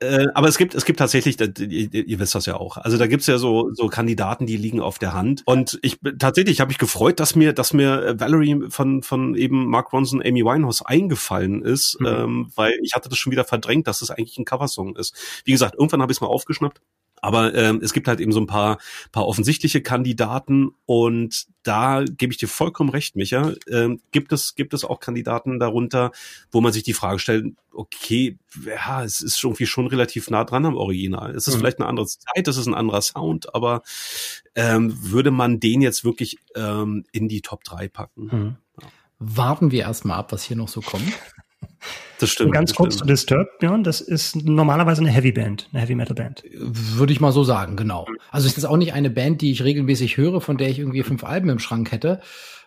[0.00, 2.76] äh, aber es gibt, es gibt tatsächlich, ihr, ihr wisst das ja auch.
[2.76, 5.42] Also da gibt's ja so, so Kandidaten, die liegen auf der Hand.
[5.46, 9.92] Und ich tatsächlich habe ich gefreut, dass mir, dass mir Valerie von, von eben Mark
[9.92, 12.06] Ronson, Amy Winehouse eingefallen ist, mhm.
[12.06, 15.14] ähm, weil ich hatte das schon wieder verdrängt, dass es das eigentlich ein Coversong ist.
[15.44, 16.80] Wie gesagt, irgendwann habe ich es mal aufgeschnappt.
[17.26, 18.78] Aber ähm, es gibt halt eben so ein paar,
[19.10, 23.52] paar offensichtliche Kandidaten und da gebe ich dir vollkommen recht, Micha.
[23.68, 26.12] Ähm, gibt es gibt es auch Kandidaten darunter,
[26.52, 30.66] wo man sich die Frage stellt: Okay, ja, es ist irgendwie schon relativ nah dran
[30.66, 31.34] am Original.
[31.34, 31.58] Es ist mhm.
[31.58, 33.82] vielleicht eine andere Zeit, es ist ein anderer Sound, aber
[34.54, 38.22] ähm, würde man den jetzt wirklich ähm, in die Top 3 packen?
[38.22, 38.56] Mhm.
[38.80, 38.88] Ja.
[39.18, 41.12] Warten wir erstmal ab, was hier noch so kommt.
[42.18, 42.48] Das stimmt.
[42.48, 43.08] Und ganz kurz stimmt.
[43.08, 46.42] zu Disturbed, Björn, das ist normalerweise eine Heavy Band, eine Heavy Metal Band.
[46.54, 48.06] Würde ich mal so sagen, genau.
[48.30, 51.02] Also es ist auch nicht eine Band, die ich regelmäßig höre, von der ich irgendwie
[51.02, 52.20] fünf Alben im Schrank hätte.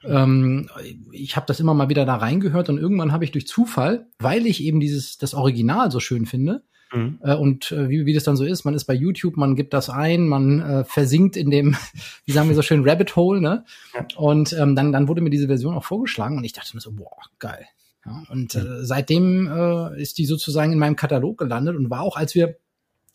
[0.04, 0.70] Ähm,
[1.12, 4.46] ich habe das immer mal wieder da reingehört und irgendwann habe ich durch Zufall, weil
[4.46, 7.20] ich eben dieses das Original so schön finde, Mhm.
[7.22, 9.74] Äh, und äh, wie, wie das dann so ist, man ist bei YouTube, man gibt
[9.74, 11.76] das ein, man äh, versinkt in dem,
[12.26, 13.66] wie sagen wir so schön, Rabbit Hole, ne?
[13.94, 14.06] Ja.
[14.18, 16.92] Und ähm, dann, dann wurde mir diese Version auch vorgeschlagen und ich dachte mir so,
[16.92, 17.66] boah, geil.
[18.10, 22.18] Ja, und äh, seitdem äh, ist die sozusagen in meinem Katalog gelandet und war auch,
[22.18, 22.58] als wir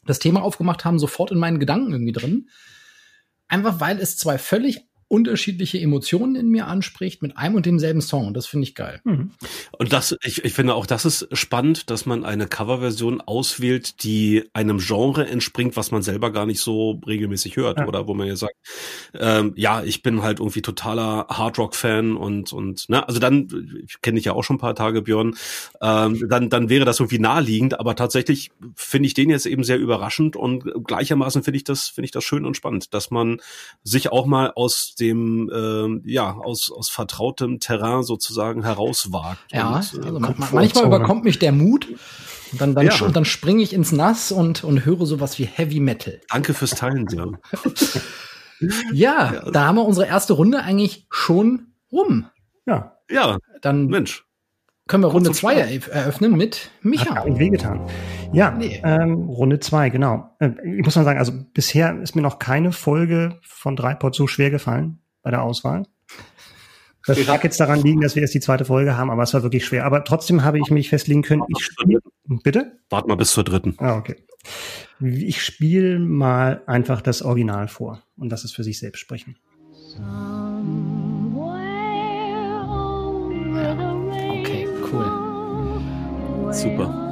[0.06, 2.48] das Thema aufgemacht haben, sofort in meinen Gedanken irgendwie drin.
[3.48, 8.26] Einfach weil es zwei völlig unterschiedliche Emotionen in mir anspricht mit einem und demselben Song.
[8.26, 9.00] Und das finde ich geil.
[9.04, 9.30] Mhm.
[9.72, 14.44] Und das, ich, ich finde auch, das ist spannend, dass man eine Coverversion auswählt, die
[14.52, 17.86] einem Genre entspringt, was man selber gar nicht so regelmäßig hört, ja.
[17.86, 18.54] oder wo man ja sagt,
[19.14, 23.48] ähm, ja, ich bin halt irgendwie totaler Hardrock-Fan und und ne, also dann,
[23.86, 25.36] ich kenne dich ja auch schon ein paar Tage, Björn,
[25.80, 29.78] ähm, dann dann wäre das irgendwie naheliegend, aber tatsächlich finde ich den jetzt eben sehr
[29.78, 33.40] überraschend und gleichermaßen finde ich das finde ich das schön und spannend, dass man
[33.82, 39.38] sich auch mal aus dem äh, ja aus aus vertrautem Terrain sozusagen herauswagt.
[39.50, 41.88] Ja, und, äh, also manchmal überkommt mich der Mut.
[42.52, 43.08] Und dann, dann, ja.
[43.08, 46.20] dann springe ich ins Nass und, und höre sowas wie Heavy Metal.
[46.30, 47.08] Danke fürs Teilen,
[48.92, 52.26] ja, ja, da haben wir unsere erste Runde eigentlich schon rum.
[52.66, 52.98] Ja.
[53.10, 53.38] Ja.
[53.60, 54.24] Dann Mensch.
[54.86, 55.54] Können wir Runde 2
[55.90, 57.14] eröffnen mit Micha.
[57.14, 57.88] Hat wehgetan.
[58.34, 58.80] Ja, nee.
[58.84, 60.30] ähm, Runde 2, genau.
[60.40, 64.26] Äh, ich muss mal sagen, also bisher ist mir noch keine Folge von Dreipod so
[64.26, 65.84] schwer gefallen bei der Auswahl.
[67.06, 69.42] Das mag jetzt daran liegen, dass wir jetzt die zweite Folge haben, aber es war
[69.42, 69.84] wirklich schwer.
[69.84, 72.00] Aber trotzdem habe ich mich festlegen können, ich spiele.
[72.42, 72.78] Bitte?
[72.88, 73.74] Warte mal bis zur dritten.
[73.78, 74.16] Ah, okay.
[75.00, 79.36] Ich spiele mal einfach das Original vor und das ist für sich selbst sprechen.
[86.52, 86.54] Super.
[86.54, 87.03] Ich würde gerne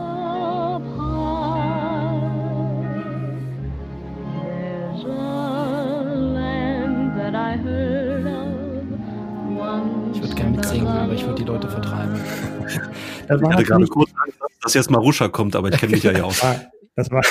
[13.33, 16.03] Das Ich war hatte gerade kurz Angst, dass jetzt Marusha kommt, aber ich kenne mich
[16.03, 16.43] ja ja aus.
[16.43, 16.61] war,
[16.97, 17.23] das war,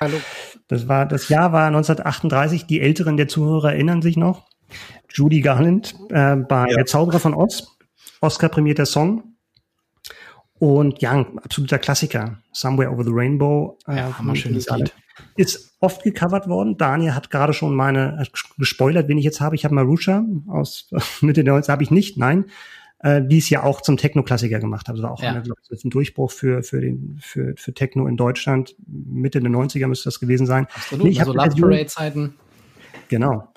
[0.00, 0.16] Hallo.
[0.68, 2.66] das war, das Jahr war 1938.
[2.66, 4.46] Die Älteren der Zuhörer erinnern sich noch.
[5.12, 6.76] Judy Garland äh, bei Ja.
[6.76, 7.76] Der Zauberer von Oz.
[8.20, 9.24] Oscar prämierter Song.
[10.58, 12.38] Und ja, ein absoluter Klassiker.
[12.52, 13.78] Somewhere Over the Rainbow.
[13.88, 14.14] äh, Ja,
[14.76, 14.94] Lied.
[15.36, 16.76] Ist oft gecovert worden.
[16.76, 19.56] Daniel hat gerade schon meine hat gespoilert, wen ich jetzt habe.
[19.56, 20.90] Ich habe Marusha aus
[21.22, 22.44] Mitte der 90er, habe ich nicht, nein.
[23.02, 24.92] Äh, die es ja auch zum Techno-Klassiker gemacht hat.
[24.92, 25.30] Also war auch Ja.
[25.30, 28.74] eine, glaub ich, ein Durchbruch für, für, den, für, für Techno in Deutschland.
[28.86, 30.66] Mitte der 90er müsste das gewesen sein.
[30.74, 31.06] Absolut.
[31.06, 32.34] Nee, ich also Love Parade-Zeiten.
[33.08, 33.54] Genau.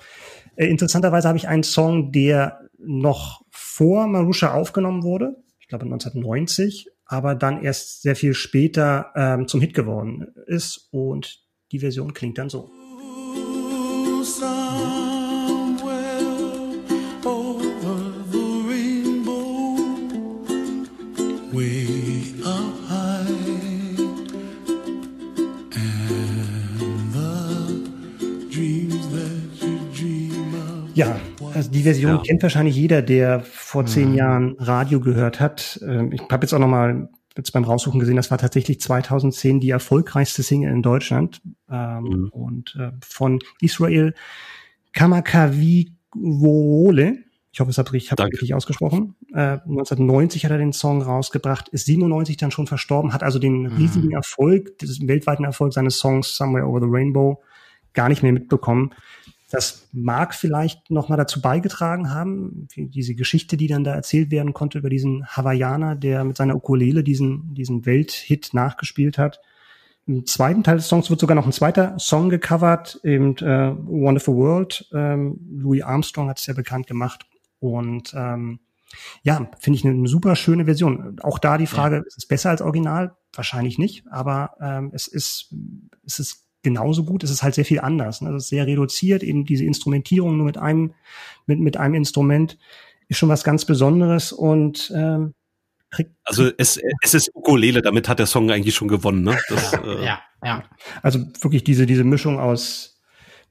[0.56, 6.88] Äh, interessanterweise habe ich einen Song, der noch vor Marusha aufgenommen wurde, ich glaube 1990,
[7.04, 12.38] aber dann erst sehr viel später ähm, zum Hit geworden ist und die Version klingt
[12.38, 12.70] dann so.
[14.24, 15.03] Somewhere
[30.94, 31.18] Ja,
[31.54, 32.22] also die Version Ja.
[32.26, 35.80] kennt wahrscheinlich jeder, der vor zehn Jahren Radio gehört hat.
[35.86, 39.58] Ähm, Ich habe jetzt auch noch mal jetzt beim Raussuchen gesehen, das war tatsächlich 2010
[39.60, 42.28] die erfolgreichste Single in Deutschland ähm, Mhm.
[42.30, 44.14] und äh, von Israel
[46.14, 47.18] Kamakawiwoole.
[47.52, 49.14] Ich hoffe, es habe ich hab richtig ausgesprochen.
[49.32, 53.66] Äh, 1990 hat er den Song rausgebracht, ist 97 dann schon verstorben, hat also den
[53.66, 57.40] riesigen Erfolg, diesen weltweiten Erfolg seines Songs Somewhere Over the Rainbow
[57.92, 58.90] gar nicht mehr mitbekommen.
[59.54, 64.52] Das mag vielleicht noch mal dazu beigetragen haben, diese Geschichte, die dann da erzählt werden
[64.52, 69.38] konnte über diesen Hawaiianer, der mit seiner Ukulele diesen, diesen Welthit nachgespielt hat.
[70.08, 74.34] Im zweiten Teil des Songs wird sogar noch ein zweiter Song gecovert, eben äh, Wonderful
[74.34, 74.88] World.
[74.92, 77.24] Ähm, Louis Armstrong hat es ja bekannt gemacht.
[77.60, 78.58] Und ähm,
[79.22, 81.20] ja, finde ich eine, eine super schöne Version.
[81.22, 83.16] Auch da die Frage, ist es besser als Original?
[83.32, 85.54] Wahrscheinlich nicht, aber ähm, es ist
[86.04, 87.22] es ist genauso gut.
[87.22, 88.20] Es ist halt sehr viel anders.
[88.20, 88.30] Ne?
[88.30, 89.22] Es ist sehr reduziert.
[89.22, 90.94] Eben diese Instrumentierung nur mit einem
[91.46, 92.58] mit mit einem Instrument
[93.08, 95.34] ist schon was ganz Besonderes und ähm,
[95.90, 99.22] kriegt Also es, es ist Ukulele, damit hat der Song eigentlich schon gewonnen.
[99.22, 99.38] Ne?
[99.48, 100.64] Das, äh, Ja, ja.
[101.02, 103.00] Also wirklich diese, diese Mischung aus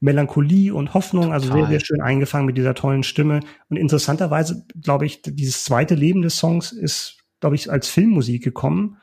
[0.00, 1.62] Melancholie und Hoffnung, also Total.
[1.62, 3.40] sehr, sehr schön eingefangen mit dieser tollen Stimme.
[3.68, 8.98] Und interessanterweise, glaube ich, dieses zweite Leben des Songs ist, glaube ich, als Filmmusik gekommen,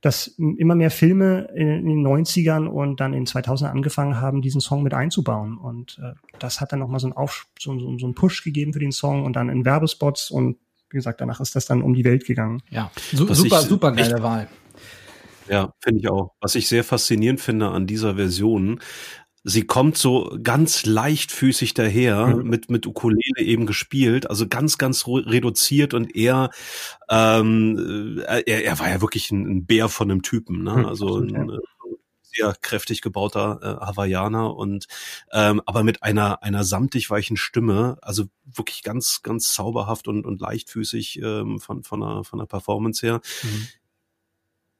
[0.00, 4.82] dass immer mehr Filme in, den 90ern und dann in 2000 angefangen haben, diesen Song
[4.82, 5.58] mit einzubauen.
[5.58, 8.72] Und äh, das hat dann nochmal so einen, Auf, so, so, so einen Push gegeben
[8.72, 10.56] für den Song und dann in Werbespots und
[10.90, 12.62] wie gesagt, danach ist das dann um die Welt gegangen.
[12.70, 14.48] Ja, Su Was super, ich super geile echt- Wahl.
[15.48, 16.32] Ja, finde ich auch.
[16.40, 18.78] Was ich sehr faszinierend finde an dieser Version,
[19.44, 22.48] sie kommt so ganz leichtfüßig daher, Mhm.
[22.48, 26.50] mit, mit Ukulele eben gespielt, also ganz, ganz reduziert und er,
[27.08, 30.76] ähm, äh, er, er war ja wirklich ein, ein Bär von einem Typen, ne?
[30.78, 31.58] Mhm, Also ein, äh,
[32.32, 34.86] sehr kräftig gebauter äh, Hawaiianer und
[35.32, 40.40] ähm, aber mit einer einer samtig weichen Stimme, also wirklich ganz ganz zauberhaft und und
[40.40, 43.20] leichtfüßig ähm, von von der von der Performance her.
[43.42, 43.68] Mhm.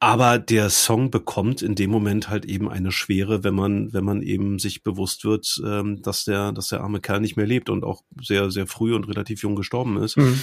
[0.02, 4.22] Aber der Song bekommt in dem Moment halt eben eine Schwere, wenn man, wenn man
[4.22, 7.84] eben sich bewusst wird, ähm, dass der, dass der arme Kerl nicht mehr lebt und
[7.84, 10.16] auch sehr, sehr früh und relativ jung gestorben ist.
[10.16, 10.40] Mhm.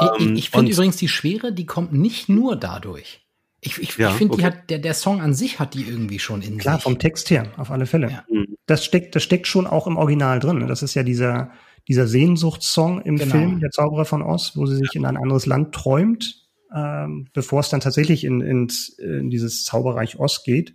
[0.00, 3.20] Ich, Ähm, ich finde und- übrigens, die Schwere, die kommt nicht nur dadurch.
[3.60, 4.52] Ich, ich, Ja, ich finde, die okay.
[4.56, 6.82] hat, der, der Song an sich hat die irgendwie schon in Klar, sich.
[6.82, 8.10] vom Text her, auf alle Fälle.
[8.10, 8.24] Ja.
[8.28, 8.56] Mhm.
[8.66, 10.66] Das steckt, das steckt schon auch im Original drin.
[10.66, 11.52] Das ist ja dieser,
[11.86, 13.30] dieser Sehnsuchtssong im Genau.
[13.30, 16.43] Film Der Zauberer von Oz, wo sie sich in ein anderes Land träumt,
[16.74, 20.74] ähm, bevor es dann tatsächlich in, ins, in dieses Zauberreich Oz geht.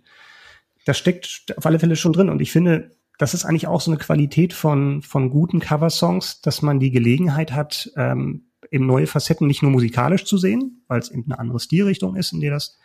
[0.86, 2.30] Das steckt auf alle Fälle schon drin.
[2.30, 6.62] Und ich finde, das ist eigentlich auch so eine Qualität von, von guten Coversongs, dass
[6.62, 11.10] man die Gelegenheit hat, ähm, eben neue Facetten nicht nur musikalisch zu sehen, weil es
[11.10, 12.78] eben eine andere Stilrichtung ist, in der das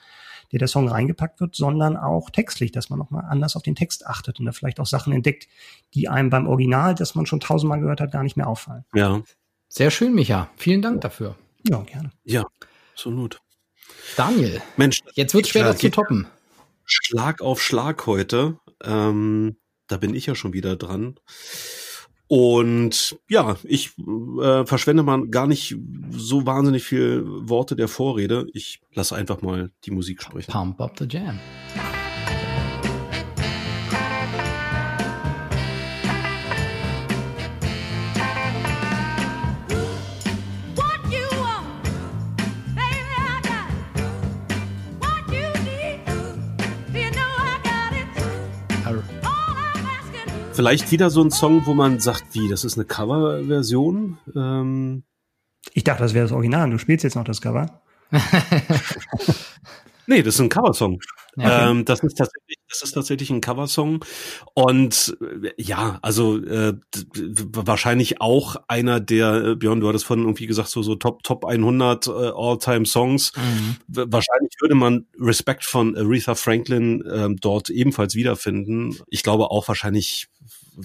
[0.51, 4.06] der der Song reingepackt wird, sondern auch textlich, dass man nochmal anders auf den Text
[4.06, 5.47] achtet und da vielleicht auch Sachen entdeckt,
[5.93, 8.86] die einem beim Original, das man schon tausendmal gehört hat, gar nicht mehr auffallen.
[8.93, 9.21] Ja,
[9.67, 10.49] Sehr schön, Micha.
[10.56, 11.36] Vielen Dank dafür.
[11.67, 12.12] Ja, gerne.
[12.23, 12.45] ja,
[12.95, 13.41] absolut.
[14.15, 16.27] Daniel, Mensch, jetzt wird schwer, Ja, das zu toppen.
[16.86, 18.58] Schlag auf Schlag heute.
[18.84, 21.19] Ähm, da bin ich ja schon wieder dran.
[22.27, 25.75] Und ja, ich äh, verschwende mal gar nicht
[26.10, 28.47] so wahnsinnig viel Worte der Vorrede.
[28.53, 30.51] Ich lasse einfach mal die Musik sprechen.
[30.51, 31.39] Pump up the jam.
[50.55, 54.17] Vielleicht wieder so ein Song, wo man sagt, wie, das ist eine Coverversion.
[54.35, 55.03] Ähm,
[55.73, 56.69] Ich dachte, das wäre das Original.
[56.69, 57.81] Du spielst jetzt noch das Cover.
[60.07, 60.99] Nee, das ist ein Coversong.
[61.37, 64.05] Ja, Ähm, das ist tatsächlich, das ist tatsächlich ein Coversong.
[64.53, 66.73] Und äh, ja, also äh,
[67.15, 71.45] wahrscheinlich auch einer der, äh, Björn, du hattest von irgendwie gesagt, so, so Top, Top
[71.45, 73.33] 100 äh, All-Time Songs.
[73.35, 73.77] Mhm.
[73.87, 78.97] Wahrscheinlich würde man Respect von Aretha Franklin ähm, dort ebenfalls wiederfinden.
[79.07, 80.27] Ich glaube auch wahrscheinlich,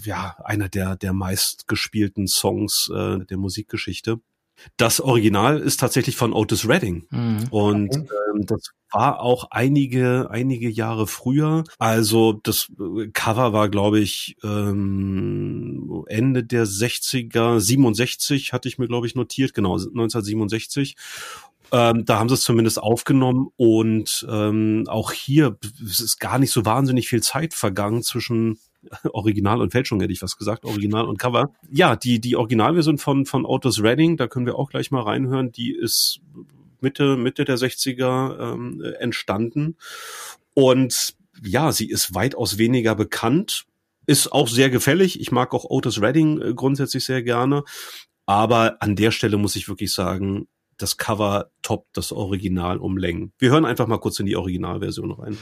[0.05, 4.21] ja, einer der, der meistgespielten Songs äh, der Musikgeschichte.
[4.77, 7.07] Das Original ist tatsächlich von Otis Redding.
[7.11, 7.49] Mhm.
[7.51, 11.65] Und ähm, das war auch einige, einige Jahre früher.
[11.79, 18.89] Also das äh, Cover war, glaube ich, ähm, Ende der 60er, 67 hatte ich mir,
[18.89, 20.97] glaube ich, notiert, genau, 1967.
[21.73, 26.51] Ähm, da haben sie es zumindest aufgenommen und ähm, auch hier es ist gar nicht
[26.51, 28.59] so wahnsinnig viel Zeit vergangen zwischen
[29.13, 31.53] Original und Fälschung, hätte ich was gesagt, Original und Cover.
[31.71, 35.53] Ja, die, die Originalversion von, von Otis Redding, da können wir auch gleich mal reinhören,
[35.53, 36.21] die ist
[36.81, 39.77] Mitte, Mitte der 60er ähm, entstanden.
[40.55, 43.65] Und ja, sie ist weitaus weniger bekannt,
[44.07, 45.21] ist auch sehr gefällig.
[45.21, 47.65] Ich mag auch Otis Redding äh, grundsätzlich sehr gerne.
[48.27, 53.33] Aber an der Stelle muss ich wirklich sagen, das Cover toppt das Original um Längen.
[53.39, 55.37] Wir hören einfach mal kurz in die Originalversion rein.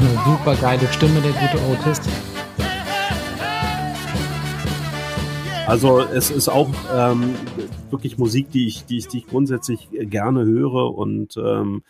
[0.00, 2.00] Eine super geile Stimme, der gute Otis.
[5.66, 7.34] Also es ist auch ähm,
[7.90, 11.82] wirklich Musik, die ich, die ich, die ich grundsätzlich gerne höre und ähm,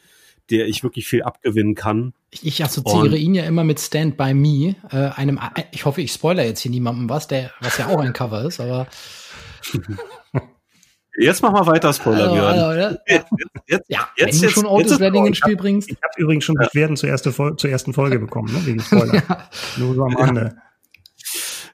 [0.50, 2.12] der ich wirklich viel abgewinnen kann.
[2.30, 5.84] Ich, ich assoziiere Und- ihn ja immer mit Stand By Me, äh, einem, äh, ich
[5.84, 8.86] hoffe, ich spoiler jetzt hier niemandem was, der, was ja auch ein Cover ist, aber
[11.18, 12.58] Jetzt mach mal weiter, Spoiler, also, Björn.
[12.58, 13.26] also, ja, Jetzt,
[13.66, 15.90] jetzt, ja, jetzt, wenn du jetzt, schon Redding ins Spiel bringst.
[15.90, 19.22] Ich habe übrigens schon Beschwerden zur, erste Fol zur ersten Folge bekommen, ne, wegen Spoiler.
[19.76, 20.56] Nur so am Rande.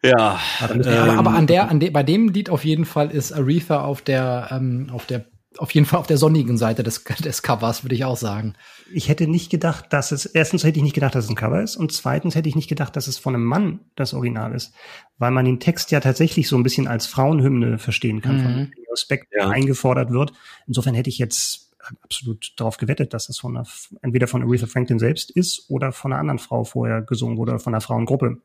[0.03, 0.39] Ja,
[0.73, 3.11] wir- Ja, aber, ähm, aber an der, an de, bei dem Lied auf jeden Fall
[3.11, 5.25] ist Aretha auf der, ähm, auf der,
[5.59, 8.55] auf jeden Fall auf der sonnigen Seite des, des Covers, würde ich auch sagen.
[8.93, 11.63] Ich hätte nicht gedacht, dass es, erstens hätte ich nicht gedacht, dass es ein Cover
[11.63, 14.75] ist und zweitens hätte ich nicht gedacht, dass es von einem Mann das Original ist,
[15.19, 18.71] weil man den Text ja tatsächlich so ein bisschen als Frauenhymne verstehen kann, von Mhm.
[18.97, 19.49] Respekt Ja.
[19.49, 20.33] eingefordert wird.
[20.67, 21.71] Insofern hätte ich jetzt
[22.03, 23.67] absolut darauf gewettet, dass es von einer,
[24.03, 27.61] entweder von Aretha Franklin selbst ist oder von einer anderen Frau vorher gesungen wurde oder
[27.61, 28.39] von einer Frauengruppe.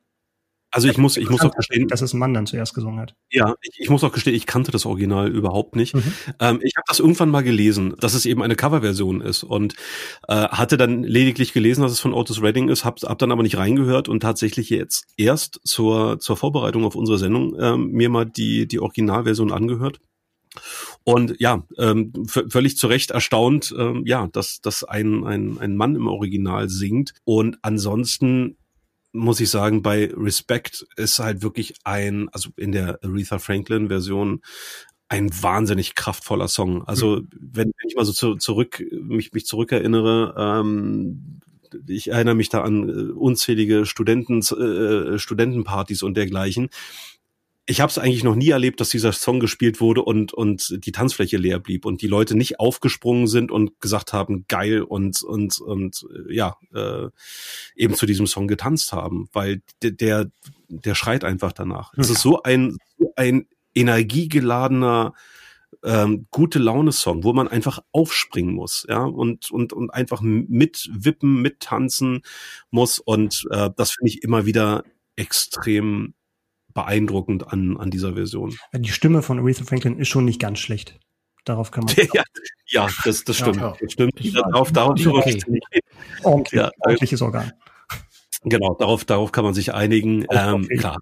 [0.73, 3.15] also ich muss, ich muss auch gestehen, dass es ein Mann dann zuerst gesungen hat.
[3.31, 5.95] ja, ich, ich muss auch gestehen, ich kannte das Original überhaupt nicht.
[5.95, 6.13] Mhm.
[6.39, 9.73] Ähm, ich habe das irgendwann mal gelesen, dass es eben eine Coverversion ist und
[10.29, 13.41] äh, hatte dann lediglich gelesen, dass es von Otis Redding ist, hab, hab dann aber
[13.43, 18.25] nicht reingehört und tatsächlich jetzt erst zur zur Vorbereitung auf unsere Sendung ähm, mir mal
[18.25, 19.99] die die Originalversion angehört.
[21.03, 25.95] Und ja, ähm, völlig zu Recht erstaunt, ähm, ja, dass, dass ein, ein, ein Mann
[25.95, 27.13] im Original singt.
[27.23, 28.57] Und ansonsten
[29.13, 34.41] muss ich sagen, bei Respect ist halt wirklich ein, also in der Aretha Franklin Version,
[35.09, 36.83] ein wahnsinnig kraftvoller Song.
[36.83, 41.41] Also wenn, wenn ich mal so zu, zurück, mich, mich zurückerinnere, ähm,
[41.87, 46.69] ich erinnere mich da an äh, unzählige Studenten, äh, Studentenpartys und dergleichen.
[47.71, 50.91] Ich habe es eigentlich noch nie erlebt, dass dieser Song gespielt wurde und und die
[50.91, 55.57] Tanzfläche leer blieb und die Leute nicht aufgesprungen sind und gesagt haben geil und und
[55.61, 57.07] und äh, ja äh,
[57.77, 60.29] eben zu diesem Song getanzt haben, weil der
[60.67, 61.93] der, schreit einfach danach.
[61.95, 65.13] Es ist so ein so ein energiegeladener
[65.81, 71.41] ähm, gute Laune Song, wo man einfach aufspringen muss, ja und und und einfach mitwippen,
[71.41, 72.23] mittanzen
[72.69, 74.83] muss und äh, das finde ich immer wieder
[75.15, 76.15] extrem
[76.73, 78.55] beeindruckend an, an dieser Version.
[78.73, 80.99] Die Stimme von Aretha Franklin ist schon nicht ganz schlecht.
[81.45, 82.23] Darauf kann man ja,
[82.67, 83.57] ja, das, das stimmt.
[83.57, 83.75] Ja.
[83.81, 84.13] Das stimmt.
[84.35, 85.39] Darauf, darauf, Okay.
[86.23, 87.51] ordentlich, Ja, ordentliches Organ.
[88.43, 90.27] genau, darauf, darauf kann man sich einigen.
[90.29, 90.77] Auch Ähm, okay.
[90.77, 90.97] klar.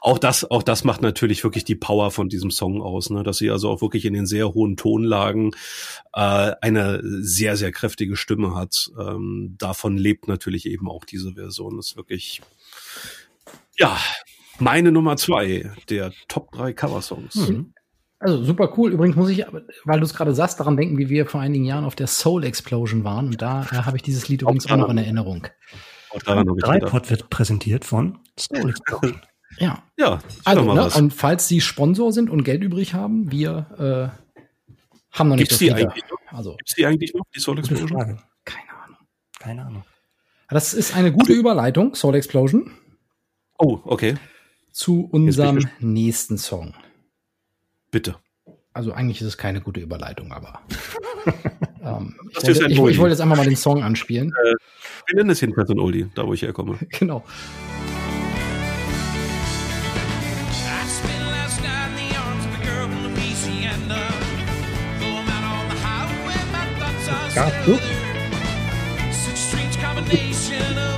[0.00, 3.22] Auch das, auch das macht natürlich wirklich die Power von diesem Song aus, ne?
[3.22, 5.52] dass sie also auch wirklich in den sehr hohen Tonlagen
[6.12, 8.90] äh, eine sehr, sehr kräftige Stimme hat.
[8.98, 11.76] Ähm, davon lebt natürlich eben auch diese Version.
[11.76, 12.42] Das ist wirklich,
[13.78, 13.96] ja,
[14.58, 17.34] meine Nummer zwei der Top drei Coversongs.
[17.36, 17.72] Mhm.
[18.18, 18.92] Also super cool.
[18.92, 19.44] Übrigens muss ich,
[19.84, 22.44] weil du es gerade sagst, daran denken, wie wir vor einigen Jahren auf der Soul
[22.44, 23.26] Explosion waren.
[23.26, 25.46] Und da äh, habe ich dieses Lied übrigens auch noch in Erinnerung.
[26.10, 26.46] Auch daran.
[26.46, 29.20] Dreipod wird präsentiert von Soul Explosion.
[29.58, 29.82] Ja.
[29.98, 34.40] Ja, Also, ne, und falls Sie Sponsor sind und Geld übrig haben, wir äh,
[35.12, 35.88] haben noch nicht Gibt's das die Lied da.
[35.90, 36.32] eigentlich noch?
[36.38, 37.88] Also, Gibt's die eigentlich noch, die Soul Explosion?
[38.44, 38.96] Keine Ahnung.
[39.38, 39.84] Keine Ahnung.
[40.48, 42.70] Das ist eine gute Überleitung, Soul Explosion,
[43.58, 44.14] Oh, okay.
[44.74, 46.74] Zu unserem nächsten Song.
[47.92, 48.16] Bitte.
[48.72, 50.60] Also eigentlich ist es keine gute Überleitung, aber
[51.80, 54.32] ähm, ich, ein ich, ich wollte jetzt einfach mal den Song anspielen.
[54.32, 56.78] wir nennen es jedenfalls ein Oldie, da wo ich herkomme.
[56.98, 57.24] Genau.
[70.06, 70.93] I spent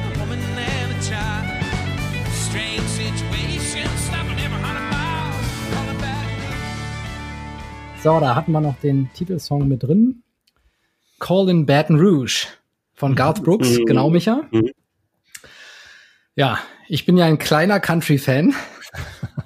[8.07, 10.23] So, da hatten wir noch den Titelsong mit drin.
[11.19, 12.47] Call in Baton Rouge
[12.95, 13.81] von Garth Brooks.
[13.81, 13.85] Mhm.
[13.85, 14.47] Genau, Micha.
[14.53, 14.71] Mhm.
[16.37, 18.55] Ja, ich bin ja ein kleiner Country-Fan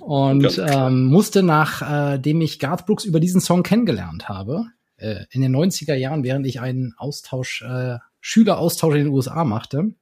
[0.01, 4.67] und ähm, musste nachdem ich Garth Brooks über diesen Song kennengelernt habe,
[4.99, 9.95] äh, in den 90er Jahren, während ich einen Austausch, äh, Schüleraustausch in den USA machte,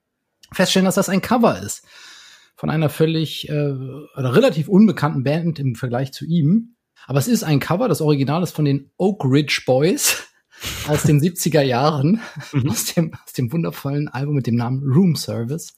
[0.50, 1.86] feststellen, dass das ein Cover ist
[2.56, 6.74] von einer völlig äh, oder relativ unbekannten Band im Vergleich zu ihm.
[7.08, 10.28] Aber es ist ein Cover, das Original ist von den Oak Ridge Boys
[10.88, 12.20] aus den 70er Jahren,
[12.68, 15.74] aus, dem, aus dem wundervollen Album mit dem Namen Room Service.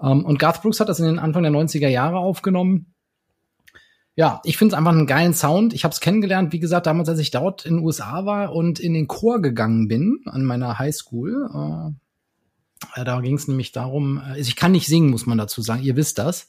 [0.00, 2.94] Ähm, und Garth Brooks hat das in den Anfang der 90er Jahre aufgenommen.
[4.16, 5.74] Ja, ich finde es einfach einen geilen Sound.
[5.74, 8.80] Ich habe es kennengelernt, wie gesagt, damals, als ich dort in den USA war und
[8.80, 11.94] in den Chor gegangen bin an meiner Highschool.
[12.96, 15.82] Äh, da ging es nämlich darum, äh, ich kann nicht singen, muss man dazu sagen.
[15.82, 16.48] Ihr wisst das.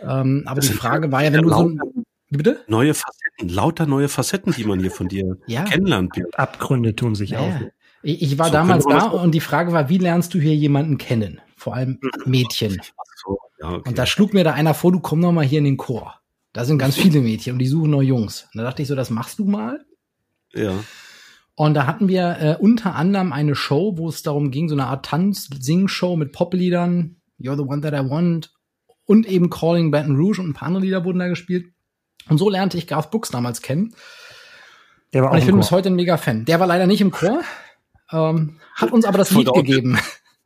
[0.00, 1.97] Ähm, aber die Frage war ja, wenn du so ein,
[2.30, 2.60] bitte?
[2.68, 5.64] Neue Facetten, lauter neue Facetten, die man hier von dir Ja.
[5.64, 6.14] kennenlernt.
[6.34, 7.48] Abgründe tun sich auf.
[7.48, 7.68] Naja.
[8.02, 10.98] Ich, ich war So damals da und die Frage war, wie lernst du hier jemanden
[10.98, 11.40] kennen?
[11.56, 12.78] Vor allem Mädchen.
[12.80, 13.88] Ach so, ja, okay.
[13.88, 16.14] Und da schlug mir da einer vor, du komm noch mal hier in den Chor.
[16.52, 18.48] Da sind ganz viele Mädchen und die suchen noch Jungs.
[18.54, 19.84] Und da dachte ich so, das machst du mal.
[20.54, 20.72] ja.
[21.56, 24.86] Und da hatten wir äh, unter anderem eine Show, wo es darum ging, so eine
[24.86, 28.52] Art Tanz-Sing-Show mit Popliedern, You're the One That I Want
[29.06, 31.72] und eben Calling Baton Rouge und ein paar andere Lieder wurden da gespielt.
[32.28, 33.94] Und so lernte ich Garth Brooks damals kennen.
[35.12, 36.44] Der war auch Und ich bin bis heute ein mega Fan.
[36.44, 37.40] Der war leider nicht im Chor,
[38.12, 39.98] ähm, hat uns aber das Lied Wollte gegeben.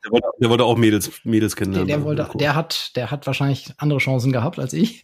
[0.04, 1.88] Der wollte, der wollte auch Mädels, Mädels Der, kennenlernen.
[1.88, 2.38] der wollte, Cool.
[2.38, 5.02] der hat, der hat wahrscheinlich andere Chancen gehabt als ich.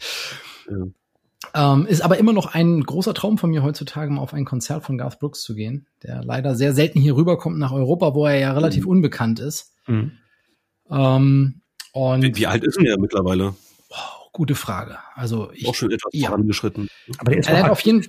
[1.54, 4.84] Ähm, ist aber immer noch ein großer Traum von mir heutzutage, mal auf ein Konzert
[4.84, 8.38] von Garth Brooks zu gehen, der leider sehr selten hier rüberkommt nach Europa, wo er
[8.38, 9.72] ja relativ unbekannt ist.
[9.86, 10.12] Mhm.
[10.90, 11.60] Ähm,
[11.92, 13.54] und wie, wie alt ist denn der mittlerweile?
[14.38, 14.98] Gute Frage.
[15.16, 16.28] Also ich, Auch schon etwas ja.
[16.28, 16.88] vorangeschritten.
[17.18, 18.06] Aber der ist er hat noch auf jeden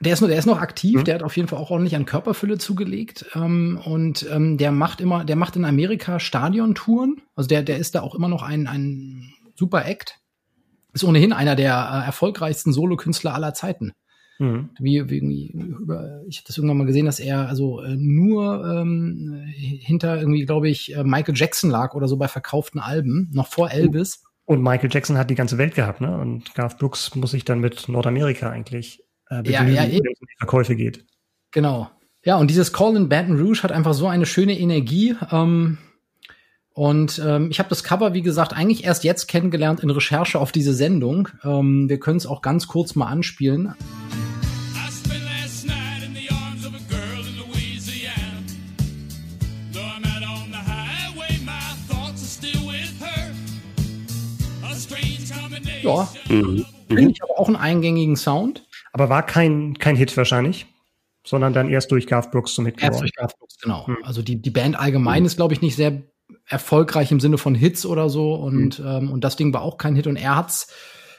[0.00, 1.04] der ist, noch, der ist noch aktiv, Mhm.
[1.04, 5.00] der hat auf jeden Fall auch ordentlich an Körperfülle zugelegt ähm, und ähm, der macht
[5.00, 8.66] immer, der macht in Amerika Stadiontouren, also der, der ist da auch immer noch ein,
[8.66, 10.18] ein super Act,
[10.92, 13.92] ist ohnehin einer der äh, erfolgreichsten Solokünstler aller Zeiten.
[14.40, 14.70] Mhm.
[14.80, 18.64] Wie, wie, irgendwie über, ich habe das irgendwann mal gesehen, dass er also äh, nur
[18.66, 23.46] ähm, hinter irgendwie, glaube ich, äh, Michael Jackson lag oder so bei verkauften Alben, noch
[23.46, 24.24] vor Elvis.
[24.46, 26.16] Und Michael Jackson hat die ganze Welt gehabt, ne?
[26.18, 30.20] Und Garth Brooks muss sich dann mit Nordamerika eigentlich äh, Ja, begnügen, ja, wenn es
[30.20, 31.04] um die Verkäufe geht.
[31.50, 31.90] Genau.
[32.24, 35.14] Ja, und dieses Call in Baton Rouge hat einfach so eine schöne Energie.
[35.30, 35.78] Ähm,
[36.72, 40.50] und ähm, ich habe das Cover, wie gesagt, eigentlich erst jetzt kennengelernt in Recherche auf
[40.50, 41.28] diese Sendung.
[41.44, 43.74] Ähm, wir können es auch ganz kurz mal anspielen.
[55.84, 56.64] Ja, Mhm.
[56.88, 58.64] finde ich aber auch einen eingängigen Sound.
[58.92, 60.66] Aber war kein, kein Hit wahrscheinlich,
[61.26, 63.00] sondern dann erst durch Garth Brooks zum Hit Erst geworden.
[63.02, 63.88] durch Garth Brooks, genau.
[64.02, 66.02] Also die, die Band allgemein ist, glaube ich, nicht sehr
[66.46, 68.34] erfolgreich im Sinne von Hits oder so.
[68.34, 70.06] Und, ähm, und das Ding war auch kein Hit.
[70.06, 70.68] Und er hat's,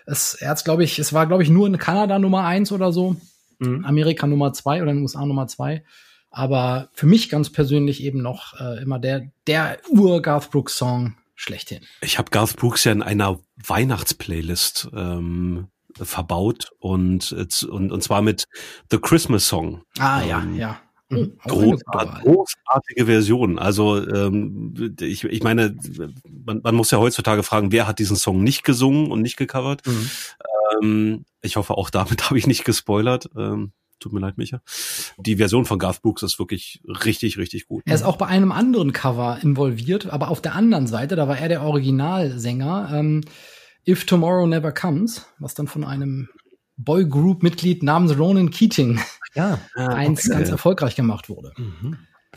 [0.05, 2.91] es, er hat's, glaube ich, es war, glaube ich, nur in Kanada Nummer eins oder
[2.91, 3.15] so.
[3.59, 3.85] Mhm.
[3.85, 5.83] Amerika Nummer zwei oder in den USA Nummer zwei.
[6.29, 11.81] Aber für mich ganz persönlich eben noch äh, immer der, der Ur-Garth Brooks-Song schlechthin.
[12.01, 18.21] Ich habe Garth Brooks ja in einer Weihnachtsplaylist ähm, verbaut und, äh, und und zwar
[18.21, 18.45] mit
[18.91, 19.83] The Christmas Song.
[19.97, 20.79] Ah, ja, Ähm, ja.
[21.09, 21.37] mhm.
[21.43, 22.21] Auch eine gute Großart, Wahl.
[22.21, 23.59] großartige Version.
[23.59, 25.75] Also ähm, ich, ich meine,
[26.45, 29.85] man, man muss ja heutzutage fragen, wer hat diesen Song nicht gesungen und nicht gecovert.
[29.85, 30.09] Mhm.
[30.81, 33.29] Ähm, ich hoffe, auch damit habe ich nicht gespoilert.
[33.37, 34.61] Ähm, tut mir leid, Micha.
[35.17, 37.83] Die Version von Garth Brooks ist wirklich richtig, richtig gut.
[37.85, 41.37] Er ist auch bei einem anderen Cover involviert, aber auf der anderen Seite, da war
[41.37, 43.21] er der Originalsänger, ähm,
[43.87, 46.27] If Tomorrow Never Comes, was dann von einem
[46.77, 48.99] Boygroup-Mitglied namens Ronan Keating
[49.33, 51.51] Ja, eins ganz erfolgreich gemacht wurde.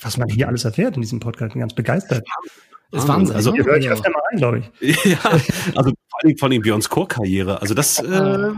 [0.00, 2.26] was man hier alles erfährt in diesem Podcast, bin ganz begeistert.
[2.90, 3.36] Ist Ah, Wahnsinn.
[3.36, 3.64] also- ne?
[3.64, 5.04] Hört ich öfter mal rein, glaube ich.
[5.04, 5.18] ja,
[5.74, 7.60] also vor allem von ihm Björns Chorkarriere.
[7.60, 8.50] Also das, äh,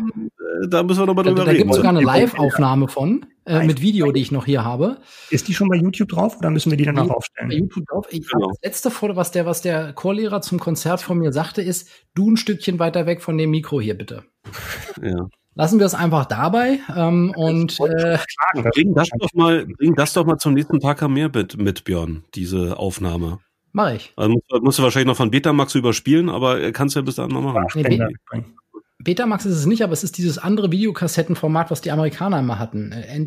[0.68, 1.58] da müssen wir nochmal da drüber da reden.
[1.62, 4.98] gibt es sogar eine Live-Aufnahme von, äh, mit Video, die ich noch hier habe.
[5.30, 7.50] Ist die schon bei YouTube drauf oder müssen wir die danach Die- Bei aufstellen?
[7.50, 8.06] YouTube drauf.
[8.10, 8.48] Ich, Genau.
[8.48, 12.30] Das letzte Foto, was der, was der Chorlehrer zum Konzert von mir sagte, ist, du
[12.30, 14.24] ein Stückchen weiter weg von dem Mikro hier, bitte.
[15.02, 15.28] Ja.
[15.56, 16.78] Lassen wir es einfach dabei.
[16.96, 18.18] Ähm, und äh,
[18.72, 21.84] Bring das doch mal, bring das doch mal zum nächsten Tag am Meer mit, mit
[21.84, 23.38] Björn, diese Aufnahme.
[23.72, 24.12] Mach ich.
[24.16, 27.32] Also musst, musst du wahrscheinlich noch von Betamax überspielen, aber kannst du ja bis dahin
[27.32, 27.66] noch machen.
[27.74, 28.44] Nee, Be-.
[29.02, 32.92] Betamax ist es nicht, aber es ist dieses andere Videokassettenformat, was die Amerikaner immer hatten.
[32.92, 33.18] Äh,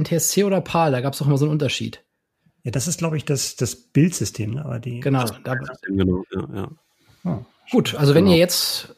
[0.00, 2.04] NTSC oder PAL, da gab es doch immer so einen Unterschied.
[2.64, 4.64] Ja, das ist, glaube ich, das, das Bildsystem, ne?
[4.64, 5.00] aber die.
[5.00, 5.24] Genau.
[5.44, 5.56] Da,
[5.86, 6.70] Genau, ja, ja.
[7.24, 7.38] Oh.
[7.70, 8.34] gut, also wenn Genau.
[8.34, 8.94] ihr jetzt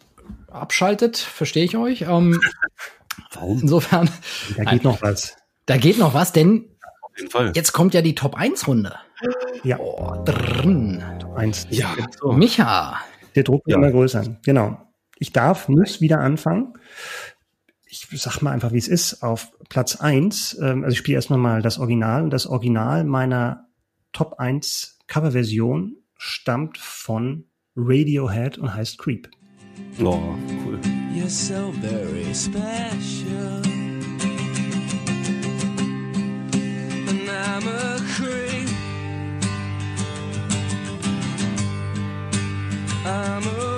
[0.50, 2.02] abschaltet, verstehe ich euch.
[2.02, 2.40] Ähm,
[3.34, 3.61] Warum?
[3.61, 4.11] insofern,
[4.56, 5.36] Da geht noch was.
[5.66, 6.64] da geht noch was, denn
[7.02, 7.52] Auf jeden Fall.
[7.54, 8.94] jetzt kommt ja die Top 1 Runde.
[9.62, 11.02] Ja, Oh, drin.
[11.36, 11.66] eins.
[11.70, 11.94] Ja.
[12.24, 12.96] Micha.
[13.36, 13.82] Der Druck wird Ja.
[13.82, 14.24] immer größer.
[14.44, 14.78] Genau.
[15.20, 16.72] Ich darf, muss wieder anfangen.
[17.86, 19.22] Ich sag mal einfach, wie es ist.
[19.22, 20.58] Auf Platz eins.
[20.60, 22.24] ähm, also ich spiele erstmal mal das Original.
[22.24, 23.68] Und das Original meiner
[24.12, 27.44] Top 1 Coverversion stammt von
[27.76, 29.28] Radiohead und heißt Creep.
[30.02, 30.80] Oh, cool.
[31.14, 33.60] You're so very special.
[37.08, 38.68] And I'm a creep.
[43.04, 43.69] I'm a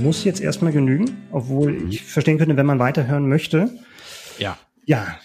[0.00, 3.70] muss jetzt erstmal genügen, obwohl ich verstehen könnte, wenn man weiterhören möchte.
[4.38, 4.58] Ja.
[4.84, 5.18] Ja,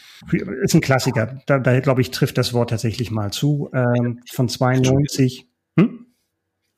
[0.63, 1.39] ist ein Klassiker.
[1.45, 3.69] Da, da glaube ich, trifft das Wort tatsächlich mal zu.
[3.74, 5.47] Ähm, von 92.
[5.80, 6.05] Hm?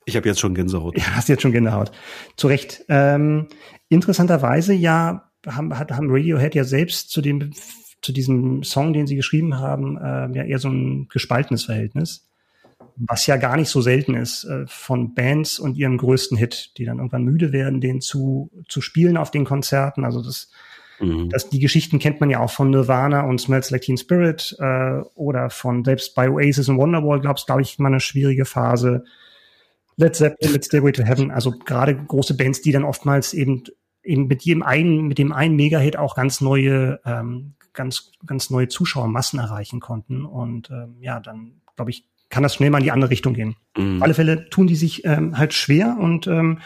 [0.06, 0.98] Ich habe jetzt schon Gänsehaut.
[0.98, 1.92] Ja, hast jetzt schon Gänsehaut.
[2.36, 2.84] Zu Recht.
[2.88, 3.48] Ähm,
[3.88, 7.52] interessanterweise ja, haben, hat, haben Radiohead ja selbst zu dem,
[8.02, 12.28] zu diesem Song, den sie geschrieben haben, äh, ja eher so ein gespaltenes Verhältnis.
[12.96, 16.84] Was ja gar nicht so selten ist, äh, von Bands und ihrem größten Hit, die
[16.84, 20.04] dann irgendwann müde werden, den zu, zu spielen auf den Konzerten.
[20.04, 20.50] Also das,
[21.00, 21.28] Mhm.
[21.30, 25.00] das, die Geschichten kennt man ja auch von Nirvana und Smells Like Teen Spirit äh,
[25.14, 29.04] oder von selbst bei Oasis und Wonderwall gab es, glaube ich, mal eine schwierige Phase.
[29.96, 33.64] Led Zeppelin mit Stairway to Heaven, also gerade große Bands, die dann oftmals eben
[34.02, 38.68] eben mit jedem einen, mit dem einen Mega-Hit auch ganz neue, ähm, ganz ganz neue
[38.68, 42.90] Zuschauermassen erreichen konnten und ähm, ja, dann glaube ich, kann das schnell mal in die
[42.90, 43.54] andere Richtung gehen.
[43.76, 43.98] Mhm.
[43.98, 46.58] Auf alle Fälle tun die sich ähm, halt schwer und ähm,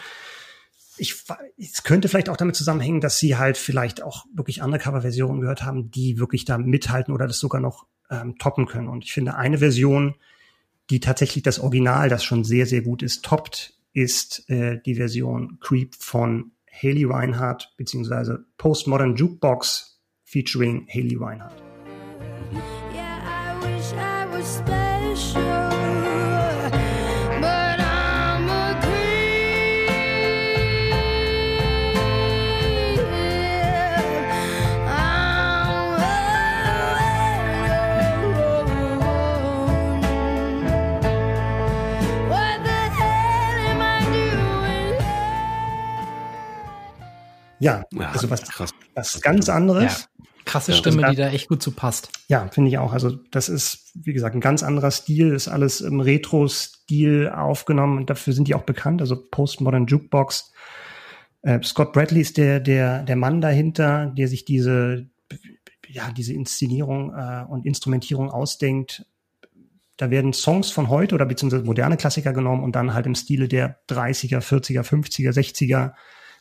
[0.97, 1.23] ich,
[1.57, 5.63] es könnte vielleicht auch damit zusammenhängen, dass sie halt vielleicht auch wirklich andere Coverversionen gehört
[5.63, 8.87] haben, die wirklich da mithalten oder das sogar noch ähm, toppen können.
[8.87, 10.15] Und ich finde, eine Version,
[10.89, 15.59] die tatsächlich das Original, das schon sehr, sehr gut ist, toppt, ist äh, die Version
[15.61, 16.51] Creep von
[16.81, 21.68] Haley Reinhardt beziehungsweise Postmodern Jukebox featuring Haley Reinhardt.
[47.59, 48.71] Ja, Ja, also was, krass.
[48.95, 50.09] was ganz anderes.
[50.45, 52.09] Krasse Ja, Stimme, also die da echt gut zu passt.
[52.27, 52.91] Ja, finde ich auch.
[52.91, 58.09] Also das ist, wie gesagt, ein ganz anderer Stil, ist alles im Retro-Stil aufgenommen und
[58.09, 60.51] dafür sind die auch bekannt, also Postmodern Jukebox.
[61.43, 65.07] Äh, Scott Bradley ist der, der, der Mann dahinter, der sich diese,
[65.87, 69.05] ja, diese Inszenierung äh, und Instrumentierung ausdenkt.
[69.97, 73.47] Da werden Songs von heute oder beziehungsweise moderne Klassiker genommen und dann halt im Stile
[73.47, 75.91] der 30er, 40er, 50er, 60er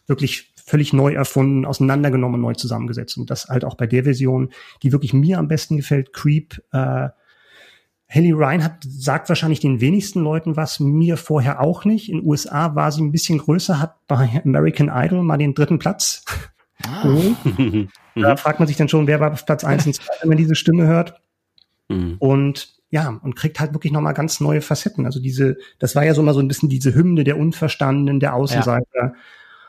[0.06, 3.16] wirklich völlig neu erfunden, auseinandergenommen und neu zusammengesetzt.
[3.16, 4.50] Und das halt auch bei der Version,
[4.82, 6.62] die wirklich mir am besten gefällt, Creep.
[6.72, 7.08] Äh,
[8.10, 12.08] Haley Reinhardt sagt wahrscheinlich den wenigsten Leuten was, mir vorher auch nicht.
[12.08, 15.78] In den USA war sie ein bisschen größer, hat bei American Idol mal den dritten
[15.78, 16.24] Platz.
[17.02, 17.36] geholt.
[18.20, 20.38] Da fragt man sich dann schon, wer war auf Platz eins und zwei, wenn man
[20.38, 21.20] diese Stimme hört.
[21.86, 22.16] Mhm.
[22.18, 25.04] Und ja, und kriegt halt wirklich nochmal ganz neue Facetten.
[25.06, 28.34] Also diese, das war ja so mal so ein bisschen diese Hymne der Unverstandenen, der
[28.34, 29.14] Außenseiter.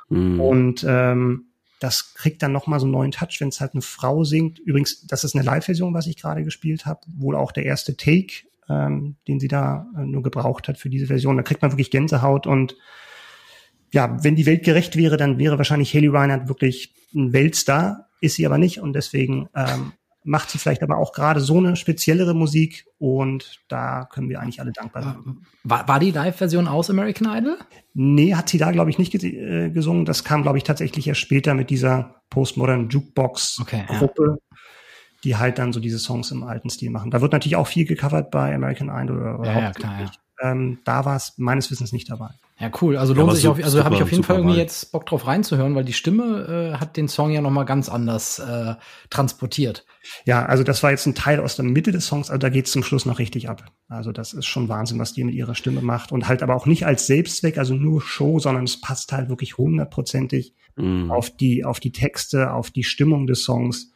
[0.09, 0.39] Mhm.
[0.39, 1.45] Und ähm,
[1.79, 4.59] das kriegt dann nochmal so einen neuen Touch, wenn es halt eine Frau singt.
[4.59, 7.01] Übrigens, das ist eine Live-Version, was ich gerade gespielt habe.
[7.17, 11.07] Wohl auch der erste Take, ähm, den sie da äh, nur gebraucht hat für diese
[11.07, 11.37] Version.
[11.37, 12.75] Da kriegt man wirklich Gänsehaut und
[13.91, 18.35] ja, wenn die Welt gerecht wäre, dann wäre wahrscheinlich Haley Reinhardt wirklich ein Weltstar, ist
[18.35, 19.93] sie aber nicht und deswegen ähm,
[20.29, 24.61] macht sie vielleicht aber auch gerade so eine speziellere Musik und da können wir eigentlich
[24.61, 25.37] alle dankbar sein.
[25.63, 27.57] War, war die Live-Version aus American Idol?
[27.95, 30.05] Nee, hat sie da, glaube ich, nicht äh, gesungen.
[30.05, 32.93] Das kam, glaube ich, tatsächlich erst später mit dieser Postmodern Okay, ja.
[32.93, 34.37] Jukebox-Gruppe,
[35.23, 37.09] die halt dann so diese Songs im alten Stil machen.
[37.09, 39.35] Da wird natürlich auch viel gecovert bei American Idol.
[39.35, 39.81] Oder Ja, ja, hauptsächlich.
[39.83, 40.11] klar, ja.
[40.41, 42.29] Ähm, da war es meines Wissens nicht dabei.
[42.59, 42.97] Ja, cool.
[42.97, 44.61] Also Ja, lohnt aber sich auf, also habe ich auf jeden Fall irgendwie Wahl.
[44.61, 48.39] jetzt Bock drauf reinzuhören, weil die Stimme äh, hat den Song ja nochmal ganz anders
[48.39, 48.75] äh,
[49.09, 49.85] transportiert.
[50.25, 52.71] Ja, also das war jetzt ein Teil aus der Mitte des Songs, also da geht's
[52.71, 53.63] zum Schluss noch richtig ab.
[53.87, 56.11] Also das ist schon Wahnsinn, was die mit ihrer Stimme macht.
[56.11, 59.57] Und halt aber auch nicht als Selbstzweck, also nur Show, sondern es passt halt wirklich
[59.57, 61.11] hundertprozentig Mhm.
[61.11, 63.91] auf die, auf die Texte, auf die Stimmung des Songs.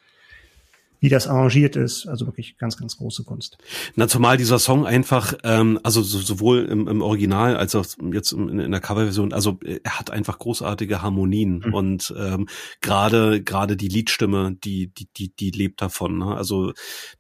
[1.04, 2.08] Wie das arrangiert ist.
[2.08, 3.58] Also wirklich ganz, ganz große Kunst.
[3.96, 8.32] Na, zumal dieser Song einfach, ähm, also so, sowohl im, im Original als auch jetzt
[8.32, 11.74] in, in der Coverversion, also äh, er hat einfach großartige Harmonien Mhm.
[11.74, 12.48] und ähm,
[12.80, 16.20] gerade gerade die Liedstimme, die die die die lebt davon.
[16.20, 16.38] Ne?
[16.38, 16.72] Also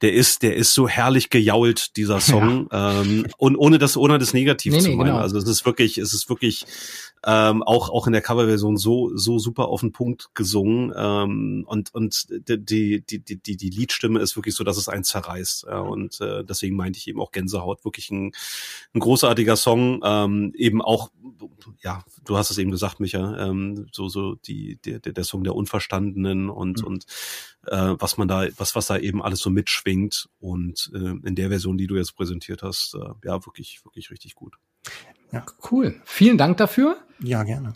[0.01, 4.33] der ist der ist so herrlich gejault dieser Song ähm, und ohne das ohne das
[4.33, 5.07] negativ Nee, zu nee, meinen.
[5.07, 5.19] genau.
[5.19, 6.65] Also es ist wirklich es ist wirklich
[7.25, 10.93] ähm, auch auch in der Coverversion so so super auf den Punkt gesungen.
[10.95, 15.03] Ähm, und und die die die die die Liedstimme ist wirklich so, dass es einen
[15.03, 15.65] zerreißt.
[15.69, 17.85] Ja, und äh, deswegen meinte ich eben auch Gänsehaut.
[17.85, 18.33] Wirklich ein,
[18.93, 20.01] ein großartiger Song.
[20.03, 21.11] Ähm, eben auch
[21.81, 25.43] ja du hast es eben gesagt Micha ähm, so so die der der der Song
[25.43, 26.87] der Unverstandenen und Mhm.
[26.87, 27.05] und
[27.67, 30.29] äh, was man da was was da eben alles so mitschwingt.
[30.39, 34.35] Und äh, in der Version, die du jetzt präsentiert hast, äh, ja wirklich wirklich richtig
[34.35, 34.55] gut.
[35.71, 35.99] Cool.
[36.05, 36.97] Vielen Dank dafür.
[37.19, 37.73] Ja, gerne.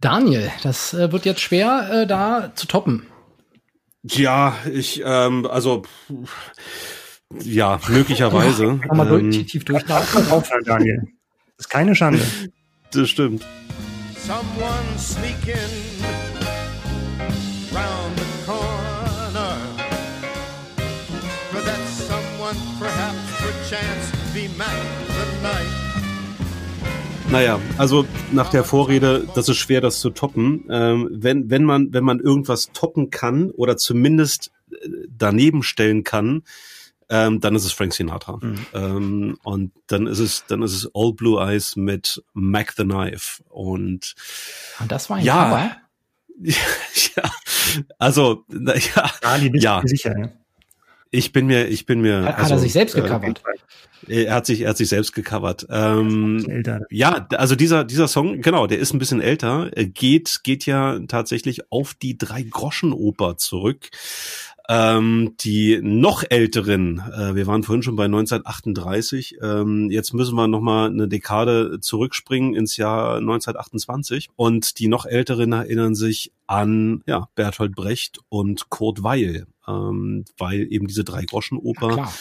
[0.00, 3.06] Daniel, das äh, wird jetzt schwer, äh, da zu toppen.
[4.04, 5.82] Ja, ich, ähm, also,
[7.42, 8.64] ja, möglicherweise.
[8.86, 9.64] Nochmal ähm, durch, tief.
[10.30, 11.02] Aufhören, Daniel.
[11.56, 12.22] Das ist keine Schande.
[12.92, 13.44] das stimmt.
[14.16, 15.54] Someone sneaking
[17.72, 19.56] round the corner.
[21.50, 24.68] Could that someone perhaps perchance be Mac
[25.08, 25.77] the Knight?
[27.30, 30.64] Naja, also nach der Vorrede, das ist schwer, das zu toppen.
[30.70, 36.42] Ähm, wenn, wenn man, wenn man irgendwas toppen kann oder zumindest äh, daneben stellen kann,
[37.10, 38.40] ähm, dann ist es Frank Sinatra.
[38.74, 43.42] Ähm, und dann ist es, dann ist es All Blue Eyes mit Mac the Knife.
[43.48, 44.14] Und
[44.80, 45.44] Und das war ein Ja.
[45.50, 45.76] Cover.
[47.16, 47.30] ja,
[47.98, 49.82] also, na, ja, Ali, bist Ja.
[49.84, 50.14] sicher?
[50.14, 50.37] Ne?
[51.10, 52.22] Ich bin mir, ich bin mir.
[52.22, 53.42] Hat, hat also, er sich selbst äh, gecovert?
[54.06, 55.66] Er hat sich, er hat sich selbst gecovert.
[55.70, 56.82] Ähm, Älter.
[56.90, 60.98] ja, also dieser dieser Song, genau, der ist ein bisschen älter, äh, geht geht ja
[61.08, 63.90] tatsächlich auf die drei Groschen Oper zurück.
[64.70, 70.46] Ähm, die noch älteren, äh, wir waren vorhin schon bei 1938, ähm, jetzt müssen wir
[70.46, 77.02] noch mal eine Dekade zurückspringen ins Jahr 1928 und die noch älteren erinnern sich an
[77.06, 82.12] ja Bertolt Brecht und Kurt Weil, ähm, weil eben diese drei Groschen Oper Klar.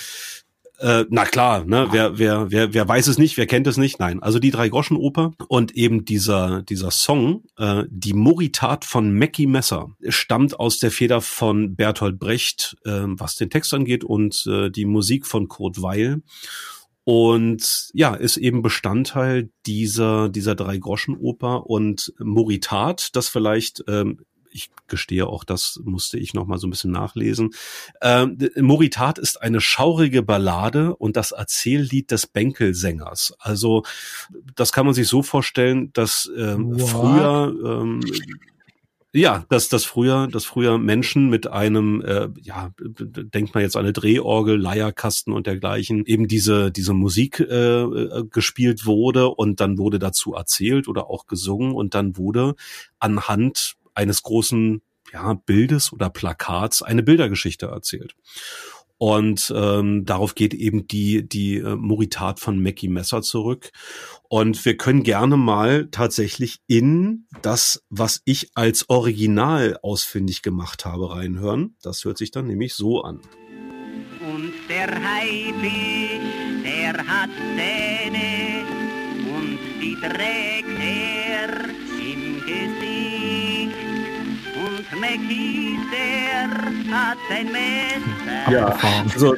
[0.80, 1.88] Äh, na klar, ne?
[1.92, 4.00] Wer, wer, wer, wer weiß es nicht, wer kennt es nicht?
[4.00, 9.90] Nein, also die Drei-Groschen-Oper und eben dieser, dieser Song, äh, die Moritat von Mackie Messer,
[10.08, 14.86] stammt aus der Feder von Bertolt Brecht, äh, was den Text angeht und äh, die
[14.86, 16.22] Musik von Kurt Weil.
[17.04, 24.20] Und ja, ist eben Bestandteil dieser, dieser Drei-Groschen-Oper und Moritat, das vielleicht, ähm,
[24.58, 27.52] ich gestehe auch, das musste ich noch mal so ein bisschen nachlesen.
[28.02, 33.34] Ähm, Moritat ist eine schaurige Ballade und das Erzähllied des Bänkelsängers.
[33.40, 33.84] Also
[34.56, 38.02] das kann man sich so vorstellen, dass ähm, früher ähm,
[39.14, 43.84] ja, dass das früher, dass früher Menschen mit einem, äh, ja, denkt man jetzt an
[43.84, 49.78] eine Drehorgel, Leierkasten und dergleichen, eben diese diese Musik äh, äh, gespielt wurde und dann
[49.78, 52.56] wurde dazu erzählt oder auch gesungen und dann wurde
[53.00, 54.82] anhand eines großen
[55.12, 58.16] ja, Bildes oder Plakats eine Bildergeschichte erzählt.
[59.00, 63.72] Und ähm, darauf geht eben die, die äh, Moritat von Mackie Messer zurück.
[64.28, 71.16] Und wir können gerne mal tatsächlich in das, was ich als Original ausfindig gemacht habe,
[71.16, 71.76] reinhören.
[71.84, 73.22] Das hört sich dann nämlich so an.
[74.20, 76.20] Und der Haifisch,
[76.64, 78.66] der hat Zähne
[79.38, 81.77] und die trägt er
[88.50, 88.78] Ja,
[89.14, 89.36] also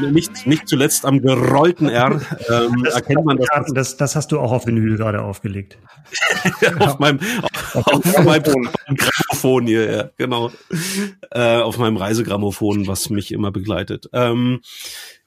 [0.00, 4.52] nicht, nicht zuletzt am gerollten R ähm, erkennt man das das, das hast du auch
[4.52, 5.78] auf Vinyl gerade aufgelegt.
[6.78, 7.20] auf meinem,
[7.72, 8.42] auf, auf meinem
[8.96, 10.50] Grammophon hier, ja, genau.
[11.30, 14.08] Äh, auf meinem Reisegrammophon, was mich immer begleitet.
[14.12, 14.60] Ähm,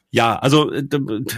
[0.09, 0.87] ja, also äh,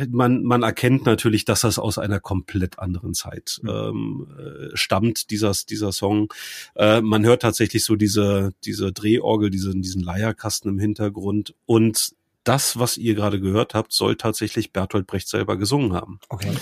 [0.10, 5.54] man, man erkennt natürlich, dass das aus einer komplett anderen Zeit ähm, äh, stammt, dieser,
[5.68, 6.32] dieser Song.
[6.76, 12.14] Äh, man hört tatsächlich so diese, diese Drehorgel, diesen, diesen Leierkasten im Hintergrund und
[12.44, 16.20] das, was ihr gerade gehört habt, soll tatsächlich Bertolt Brecht selber gesungen haben.
[16.30, 16.56] Okay.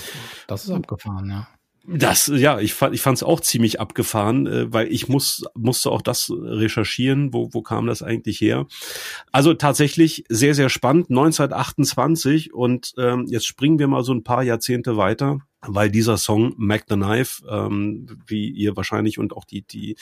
[0.46, 1.48] Das ist abgefahren, ja.
[1.90, 5.90] Das, ja, ich fand, ich fand es auch ziemlich abgefahren, äh, weil ich muss, musste
[5.90, 8.66] auch das recherchieren, wo, wo kam das eigentlich her.
[9.32, 14.42] Also tatsächlich sehr, sehr spannend, 1928 und ähm, jetzt springen wir mal so ein paar
[14.42, 19.62] Jahrzehnte weiter, weil dieser Song Mac the Knife, ähm, wie ihr wahrscheinlich und auch die,
[19.62, 19.96] die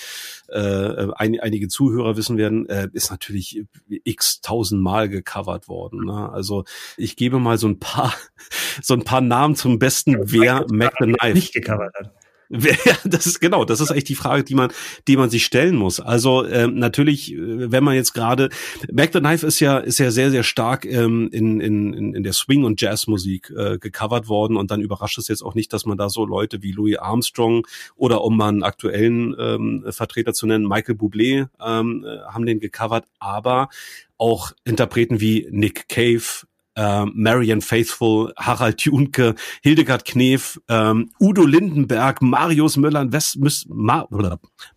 [0.49, 6.05] äh, ein, einige Zuhörer wissen werden, äh, ist natürlich x tausendmal gecovert worden.
[6.05, 6.31] Ne?
[6.31, 6.65] Also
[6.97, 8.15] ich gebe mal so ein paar,
[8.83, 12.26] so ein paar Namen zum Besten, wer Mac the Knife Nicht gecovert hat.
[12.87, 14.71] Ja, das ist genau, das ist echt die Frage, die man,
[15.09, 15.99] die man sich stellen muss.
[15.99, 18.51] Also ähm, natürlich, äh, wenn man jetzt gerade,
[18.93, 22.23] Mac the Knife ist ja, ist ja sehr, sehr stark ähm, in, in, in in
[22.23, 25.85] der Swing- und Jazzmusik äh, gecovert worden und dann überrascht es jetzt auch nicht, dass
[25.85, 30.47] man da so Leute wie Louis Armstrong oder um mal einen aktuellen ähm, Vertreter zu
[30.47, 33.69] nennen, Michael Bublé ähm, äh, haben den gecovert, aber
[34.19, 42.23] auch Interpreten wie Nick Cave, äh, Marian Faithful, Harald Junke, Hildegard Knef, ähm, Udo Lindenberg,
[42.23, 44.07] Marius Müller, West, Müs, Ma,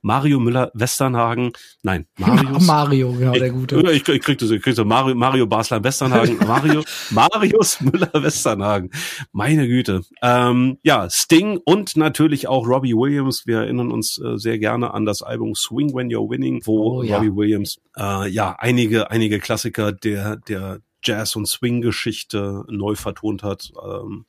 [0.02, 1.52] Mario Müller Westernhagen,
[1.84, 2.66] nein, Marius.
[2.66, 3.82] Mario, genau, der Gute.
[3.82, 4.86] Ja, Ich, ich krieg das, ich krieg das.
[4.86, 8.90] Mario, Mario Basler Westernhagen, Mario, Marius Müller Westernhagen.
[9.32, 10.02] Meine Güte.
[10.22, 13.46] Ähm, ja, Sting und natürlich auch Robbie Williams.
[13.46, 17.04] Wir erinnern uns äh, sehr gerne an das Album Swing When You're Winning, wo Oh,
[17.04, 17.18] ja.
[17.18, 23.72] Robbie Williams äh, ja einige, einige Klassiker der, der Jazz- und Swing-Geschichte neu vertont hat.
[23.84, 24.26] Ähm,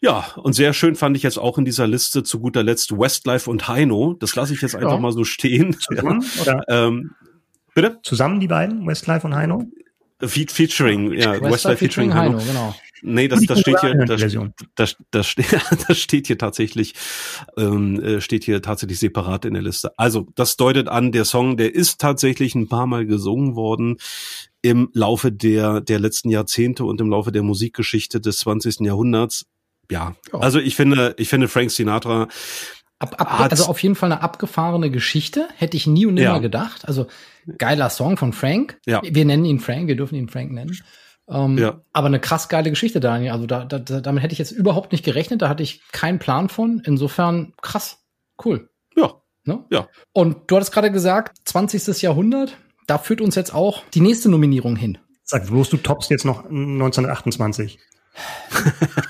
[0.00, 3.48] ja, und sehr schön fand ich jetzt auch in dieser Liste zu guter Letzt Westlife
[3.48, 4.14] und Heino.
[4.18, 4.98] Das lasse ich jetzt einfach Ja.
[4.98, 5.78] mal so stehen.
[5.78, 7.12] Zusammen, oder Ähm,
[7.74, 8.00] bitte?
[8.02, 9.64] zusammen die beiden, Westlife und Heino?
[10.24, 12.38] Fe featuring, ja, Westlife, featuring Heino.
[12.38, 12.74] genau.
[13.04, 14.20] Nee, das, das steht hier, das,
[14.76, 15.46] das, das, steht,
[15.88, 16.94] das steht hier tatsächlich,
[17.56, 19.90] ähm, äh, steht hier tatsächlich separat in der Liste.
[19.98, 23.96] Also, das deutet an, der Song, der ist tatsächlich ein paar Mal gesungen worden
[24.62, 28.80] im Laufe der, der letzten Jahrzehnte und im Laufe der Musikgeschichte des 20.
[28.86, 29.46] Jahrhunderts.
[29.90, 30.38] Ja, Ja.
[30.38, 32.28] also ich finde, ich finde Frank Sinatra,
[33.02, 35.48] Ab, ab, also auf jeden Fall eine abgefahrene Geschichte.
[35.56, 36.38] Hätte ich nie und nimmer Ja.
[36.38, 36.86] gedacht.
[36.86, 37.08] Also
[37.58, 38.78] geiler Song von Frank.
[38.86, 39.00] Ja.
[39.04, 40.78] Wir nennen ihn Frank, wir dürfen ihn Frank nennen.
[41.28, 41.80] Ähm, Ja.
[41.92, 43.32] Aber eine krass geile Geschichte, Daniel.
[43.32, 45.42] Also da, da, da, damit hätte ich jetzt überhaupt nicht gerechnet.
[45.42, 46.80] Da hatte ich keinen Plan von.
[46.84, 47.98] Insofern krass.
[48.44, 48.70] Cool.
[48.96, 49.12] ja,
[49.44, 49.64] Ne?
[49.70, 49.88] Ja.
[50.12, 52.02] Und du hattest gerade gesagt, 20.
[52.02, 52.56] Jahrhundert.
[52.86, 54.98] Da führt uns jetzt auch die nächste Nominierung hin.
[55.24, 57.78] Sag bloß, du toppst jetzt noch 1928.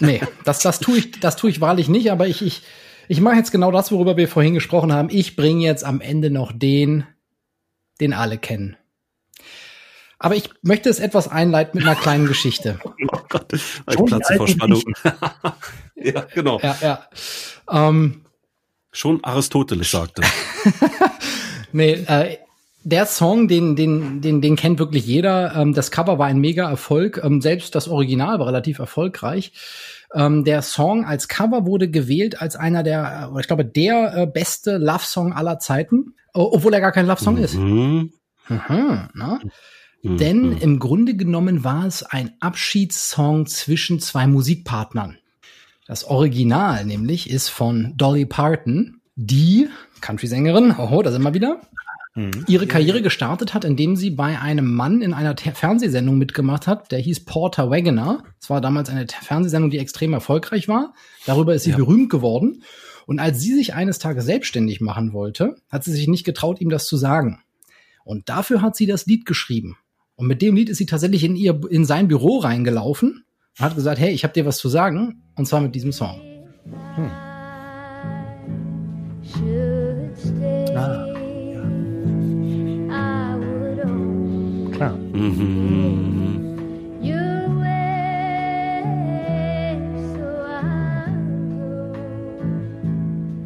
[0.01, 2.63] Nee, das, das tue ich, das tue ich wahrlich nicht, aber ich, ich,
[3.09, 5.09] ich mache jetzt genau das, worüber wir vorhin gesprochen haben.
[5.11, 7.05] Ich bringe jetzt am Ende noch den,
[8.01, 8.77] den alle kennen.
[10.19, 12.79] Aber ich möchte es etwas einleiten mit einer kleinen Geschichte.
[13.13, 14.83] oh Gott, ich platze vor Spannung.
[15.97, 16.61] ja, genau.
[16.61, 17.09] Ja, ja.
[17.69, 18.23] Ähm,
[18.93, 20.23] Schon Aristoteles sagte.
[21.73, 22.37] nee, äh,
[22.85, 25.57] der Song, den, den, den, den kennt wirklich jeder.
[25.57, 27.21] Ähm, das Cover war ein mega Erfolg.
[27.25, 29.53] Ähm, selbst das Original war relativ erfolgreich.
[30.15, 34.27] Ähm, der Song als Cover wurde gewählt als einer der, äh, ich glaube, der äh,
[34.27, 37.55] beste Love-Song aller Zeiten, obwohl er gar kein Love-Song ist.
[37.55, 38.13] Mhm.
[38.49, 39.41] Mhm, ne?
[40.03, 40.17] Mhm.
[40.17, 45.19] Denn im Grunde genommen war es ein Abschiedssong zwischen zwei Musikpartnern.
[45.87, 49.69] Das Original nämlich ist von Dolly Parton, die
[50.01, 51.61] Country-Sängerin, oh, da sind wir wieder,
[52.47, 56.93] ihre Karriere gestartet hat, indem sie bei einem Mann in einer Te- Fernsehsendung mitgemacht hat,
[56.93, 58.23] der hieß Porter Wagoner.
[58.41, 60.93] Es war damals eine Te- Fernsehsendung, die extrem erfolgreich war.
[61.25, 61.77] Darüber ist sie Ja.
[61.77, 62.63] berühmt geworden.
[63.07, 66.69] Und als sie sich eines Tages selbstständig machen wollte, hat sie sich nicht getraut, ihm
[66.69, 67.41] das zu sagen.
[68.05, 69.77] Und dafür hat sie das Lied geschrieben.
[70.15, 73.25] Und mit dem Lied ist sie tatsächlich in ihr in sein Büro reingelaufen
[73.59, 76.21] und hat gesagt, hey, ich habe dir was zu sagen, und zwar mit diesem Song.
[76.95, 77.11] Should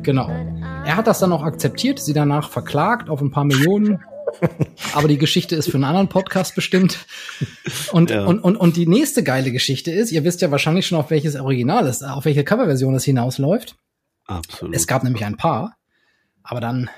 [0.02, 0.28] Genau.
[0.84, 4.00] Er hat das dann auch akzeptiert, sie danach verklagt auf ein paar Millionen.
[4.94, 7.06] Aber die Geschichte ist für einen anderen Podcast bestimmt.
[7.90, 8.24] Und, Ja.
[8.24, 11.34] und, und, und die nächste geile Geschichte ist, ihr wisst ja wahrscheinlich schon, auf welches
[11.36, 13.76] Original es, auf welche Coverversion es hinausläuft.
[14.26, 14.74] Absolut.
[14.76, 15.76] Es gab nämlich ein paar.
[16.42, 16.88] Aber dann,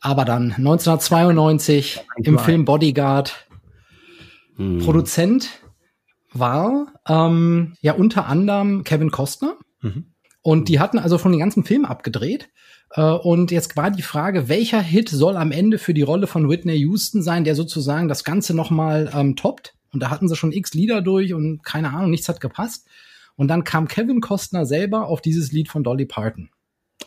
[0.00, 3.45] aber dann 1992 im Film Bodyguard
[4.56, 4.78] Mhm.
[4.80, 5.60] Produzent
[6.32, 9.56] war ähm, ja unter anderem Kevin Costner.
[9.80, 10.12] Mhm.
[10.42, 12.48] Und die hatten also von den ganzen Film abgedreht.
[12.92, 16.48] Äh, und jetzt war die Frage, welcher Hit soll am Ende für die Rolle von
[16.48, 19.74] Whitney Houston sein, der sozusagen das Ganze nochmal ähm, toppt.
[19.92, 22.86] Und da hatten sie schon x Lieder durch und keine Ahnung, nichts hat gepasst.
[23.34, 26.50] Und dann kam Kevin Costner selber auf dieses Lied von Dolly Parton.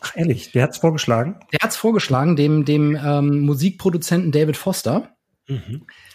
[0.01, 1.39] Ach, ehrlich, der hat's vorgeschlagen.
[1.51, 5.15] Der hat's vorgeschlagen, dem, dem ähm, Musikproduzenten David Foster.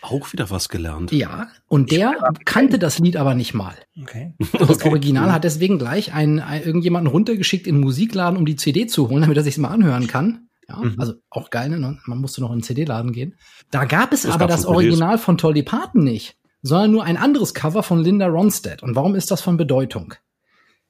[0.01, 1.11] Auch wieder was gelernt.
[1.13, 2.15] Ja, und der
[2.45, 3.75] kannte das Lied aber nicht mal.
[4.01, 4.35] Okay.
[4.59, 8.87] Das Original hat deswegen gleich einen, ein, irgendjemanden runtergeschickt in den Musikladen, um die CD
[8.87, 10.49] zu holen, damit er sich mal anhören kann.
[10.69, 11.99] Ja, also auch geil, ne?
[12.07, 13.35] Man musste noch in den CD-Laden gehen.
[13.71, 14.65] Da gab es Das aber das.
[14.65, 18.83] Original von Dolly Parton nicht, sondern nur ein anderes Cover von Linda Ronstadt.
[18.83, 20.15] Und warum ist das von Bedeutung?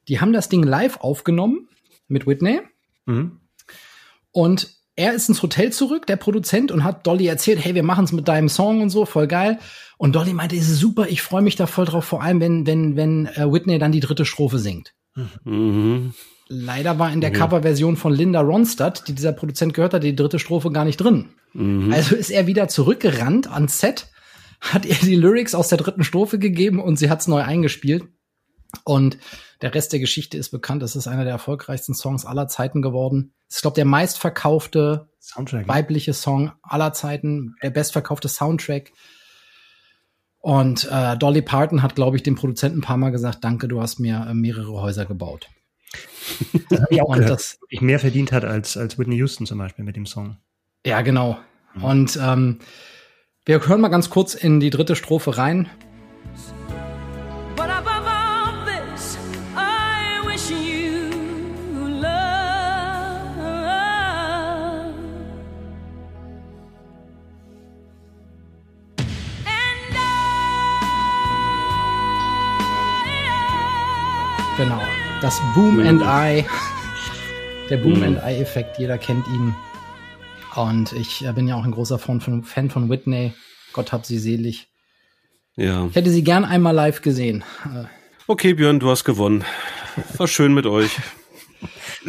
[0.07, 1.69] Die haben das Ding live aufgenommen
[2.07, 2.61] mit Whitney
[3.07, 3.41] Mhm.
[4.31, 8.05] und er ist ins Hotel zurück, der Produzent, und hat Dolly erzählt, hey, wir machen
[8.05, 9.59] es mit deinem Song und so, voll geil.
[9.99, 12.67] Und Dolly meinte, es ist super, ich freue mich da voll drauf, vor allem wenn,
[12.67, 14.95] wenn, wenn äh, Whitney dann die dritte Strophe singt.
[15.45, 16.15] Mhm.
[16.49, 20.39] Leider war in der Coverversion von Linda Ronstadt, die dieser Produzent gehört hat, die dritte
[20.39, 21.31] Strophe gar nicht drin.
[21.93, 24.09] Also ist er wieder zurückgerannt ans Set,
[24.61, 28.05] hat ihr die Lyrics aus der dritten Strophe gegeben und sie hat's neu eingespielt.
[28.85, 29.19] Und
[29.63, 30.83] der Rest der Geschichte ist bekannt.
[30.83, 33.33] Es ist einer der erfolgreichsten Songs aller Zeiten geworden.
[33.49, 35.69] Es ist, glaube der meistverkaufte Soundtrack.
[35.69, 38.93] weibliche Song aller Zeiten, der bestverkaufte Soundtrack.
[40.41, 43.81] Und äh, Dolly Parton hat, glaube ich, dem Produzenten ein paar Mal gesagt, danke, du
[43.81, 45.49] hast mir äh, mehrere Häuser gebaut.
[46.71, 49.59] Das habe ich auch gehört, das- wirklich mehr verdient hat als, als Whitney Houston zum
[49.59, 50.39] Beispiel mit dem Song.
[50.85, 51.39] Ja, genau.
[51.81, 52.59] Und ähm,
[53.45, 55.69] wir hören mal ganz kurz in die dritte Strophe rein.
[75.25, 76.45] Das Boom and I.
[77.71, 79.55] Der Boom and I-Effekt, jeder kennt ihn.
[80.55, 83.33] Und ich äh, bin ja auch ein großer Fan von, Fan von Whitney.
[83.73, 84.69] Gott hab sie selig.
[85.57, 85.87] Ja.
[85.87, 87.43] Ich hätte sie gern einmal live gesehen.
[87.65, 87.85] Äh,
[88.27, 89.45] Okay, Björn, du hast gewonnen.
[90.19, 90.91] War schön mit euch.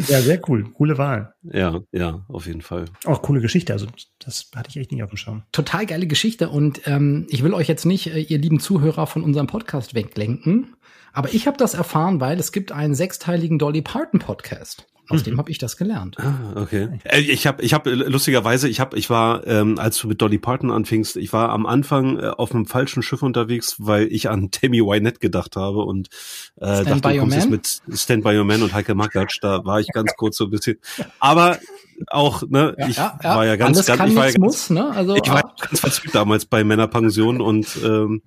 [0.08, 0.64] Ja, sehr cool.
[0.74, 1.32] Coole Wahl.
[1.42, 2.84] Ja, ja, auf jeden Fall.
[3.06, 3.72] Auch coole Geschichte.
[3.72, 3.86] Also,
[4.18, 5.42] das hatte ich echt nicht auf dem Schirm.
[5.52, 9.22] total geile Geschichte und ähm, ich will euch jetzt nicht, äh, ihr lieben Zuhörer, von
[9.22, 10.76] unserem Podcast weglenken,
[11.16, 14.86] aber ich habe das erfahren, weil es gibt einen sechsteiligen Dolly Parton Podcast.
[15.08, 16.16] Aus dem habe ich das gelernt.
[16.18, 16.88] Ah, okay.
[17.04, 20.38] Äh, Ich habe, ich habe lustigerweise, ich habe, ich war, ähm, als du mit Dolly
[20.38, 24.50] Parton anfingst, ich war am Anfang äh, auf einem falschen Schiff unterwegs, weil ich an
[24.52, 26.08] Tammy Wynette gedacht habe und
[26.56, 27.60] äh, Stand dachte, by du Your kommst jetzt Man?
[27.88, 29.38] mit Stand by Your Man und Heike Makatsch.
[29.42, 30.78] Da war ich ganz kurz so ein bisschen.
[31.20, 31.58] Aber
[32.08, 34.90] auch, ne, ich war ja ganz, ganz, ich war ja ganz, muss, ne?
[34.90, 38.22] Also ich war ah, ja ganz verzückt damals bei Männerpension und ähm,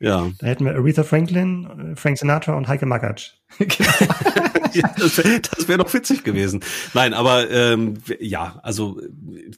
[0.00, 3.32] ja, Da hätten wir Aretha Franklin, äh, Frank Sinatra und Heike Makatsch.
[4.74, 6.60] ja, das wäre wär doch witzig gewesen.
[6.94, 9.00] Nein, aber ähm, ja, also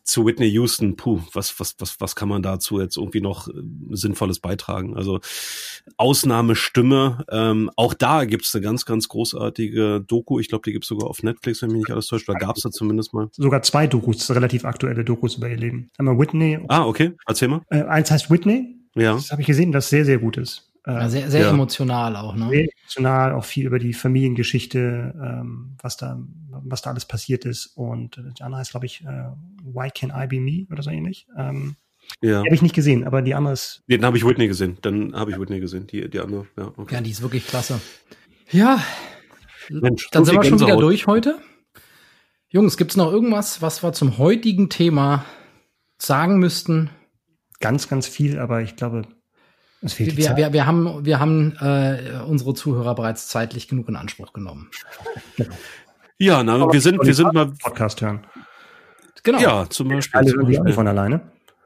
[0.03, 3.53] zu Whitney Houston, puh, was, was, was, was kann man dazu jetzt irgendwie noch äh,
[3.91, 4.97] Sinnvolles beitragen?
[4.97, 5.21] Also
[5.97, 10.39] Ausnahmestimme, ähm, auch da gibt's eine ganz, ganz großartige Doku.
[10.39, 12.29] Ich glaube, die gibt's sogar auf Netflix, wenn mich nicht alles täuscht.
[12.29, 13.29] Da gab's da zumindest mal.
[13.33, 15.91] Sogar zwei Dokus, relativ aktuelle Dokus über ihr Leben.
[15.99, 17.63] Einmal Whitney, Ah, okay, erzähl mal.
[17.71, 18.77] äh, eins heißt Whitney.
[18.95, 19.15] Ja.
[19.15, 20.71] Das habe ich gesehen, das sehr, sehr gut ist.
[20.87, 21.51] Äh, ja, sehr, sehr Ja.
[21.51, 22.49] emotional auch, ne?
[22.49, 26.21] sehr emotional, auch viel über die Familiengeschichte, ähm, was da,
[26.51, 27.67] was da alles passiert ist.
[27.75, 29.31] Und äh, die andere heißt, glaube ich, äh,
[29.63, 31.27] Why Can I Be Me oder so ähnlich.
[31.39, 31.77] Ähm,
[32.21, 32.43] Ja.
[32.43, 34.77] die habe ich nicht gesehen, aber die andere ist Den habe ich Whitney gesehen.
[34.83, 35.87] Dann habe ich Whitney gesehen.
[35.87, 36.97] Die, die andere, ja, okay.
[36.97, 37.81] Ja, die ist wirklich klasse.
[38.51, 38.83] Ja,
[39.71, 41.39] Mensch, dann so sind wir schon wieder durch heute.
[42.51, 45.25] Jungs, gibt's noch irgendwas, was wir zum heutigen Thema
[45.99, 46.91] sagen müssten?
[47.61, 49.07] ganz, ganz viel, aber ich glaube,
[49.85, 50.37] es fehlt die Wir, Zeit.
[50.37, 54.71] wir, wir haben, wir haben äh, unsere Zuhörer bereits zeitlich genug in Anspruch genommen.
[56.19, 58.27] Ja, na, wir sind, wir sind mal, Podcast hören.
[59.23, 59.41] Genau.
[59.41, 60.19] ja, zum Beispiel.
[60.19, 60.73] Alle Zum hören die Beispiel.
[60.75, 61.21] von alleine.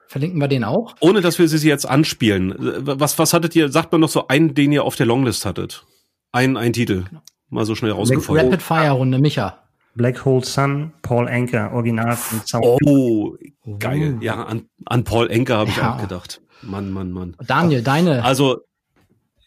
[0.06, 0.94] Verlinken wir den auch.
[1.00, 2.54] Ohne dass wir sie jetzt anspielen.
[2.58, 5.84] Was, was hattet ihr, sagt man noch so einen, den ihr auf der Longlist hattet?
[6.32, 7.04] Ein, ein Titel.
[7.50, 8.46] Mal so schnell rausgefeuert.
[8.46, 9.58] Rapid Fire Runde, Micha.
[9.94, 12.64] Black Hole Sun, Paul Anker, Original von Sound.
[12.86, 13.34] Oh,
[13.78, 14.16] geil.
[14.20, 15.96] Ja, an, an Paul Enker habe ich Ja.
[15.96, 16.40] auch gedacht.
[16.62, 17.36] Mann, Mann, Mann.
[17.46, 18.24] Daniel, deine.
[18.24, 18.62] Also,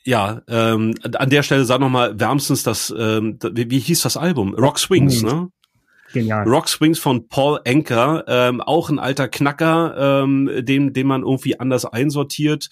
[0.04, 4.18] ja, ähm, an der Stelle sag noch mal wärmstens das, ähm, wie, wie hieß das
[4.18, 4.56] Album?
[4.56, 5.50] Rock Swings, ne?
[6.14, 6.48] Genial.
[6.48, 11.60] Rock Swings von Paul Anker, ähm, auch ein alter Knacker, ähm, den, den man irgendwie
[11.60, 12.70] anders einsortiert,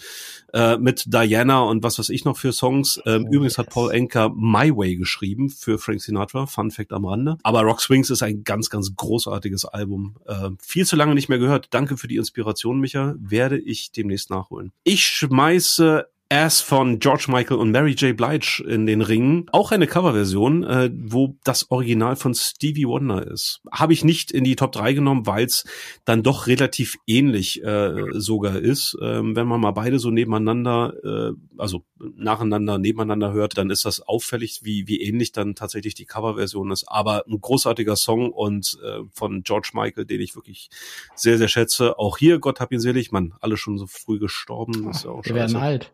[0.53, 3.01] äh, mit Diana und was weiß ich noch für Songs.
[3.05, 3.73] Ähm, Oh, übrigens hat yes.
[3.73, 7.37] Paul Anker My Way geschrieben für Frank Sinatra, Fun Fact am Rande.
[7.43, 10.15] Aber Rock Swings ist ein ganz, ganz großartiges Album.
[10.25, 11.67] Äh, viel zu lange nicht mehr gehört.
[11.71, 13.15] Danke für die Inspiration, Micha.
[13.19, 14.71] Werde ich demnächst nachholen.
[14.83, 18.15] Ich schmeiße Ass von George Michael und Mary J.
[18.15, 19.47] Blige in den Ring.
[19.51, 23.61] Auch eine Coverversion, äh, wo das Original von Stevie Wonder ist.
[23.71, 25.65] Habe ich nicht in die Top 3 genommen, weil es
[26.05, 28.95] dann doch relativ ähnlich äh, sogar ist.
[29.01, 33.99] Ähm, wenn man mal beide so nebeneinander, äh, also nacheinander, nebeneinander hört, dann ist das
[33.99, 36.83] auffällig, wie, wie ähnlich dann tatsächlich die Coverversion ist.
[36.87, 40.69] Aber ein großartiger Song und äh, von George Michael, den ich wirklich
[41.15, 41.97] sehr, sehr schätze.
[41.97, 44.91] Auch hier, Gott hab ihn selig, Mann, alle schon so früh gestorben.
[44.91, 45.63] Ist ja auch Wir werden scheiße.
[45.63, 45.93] alt.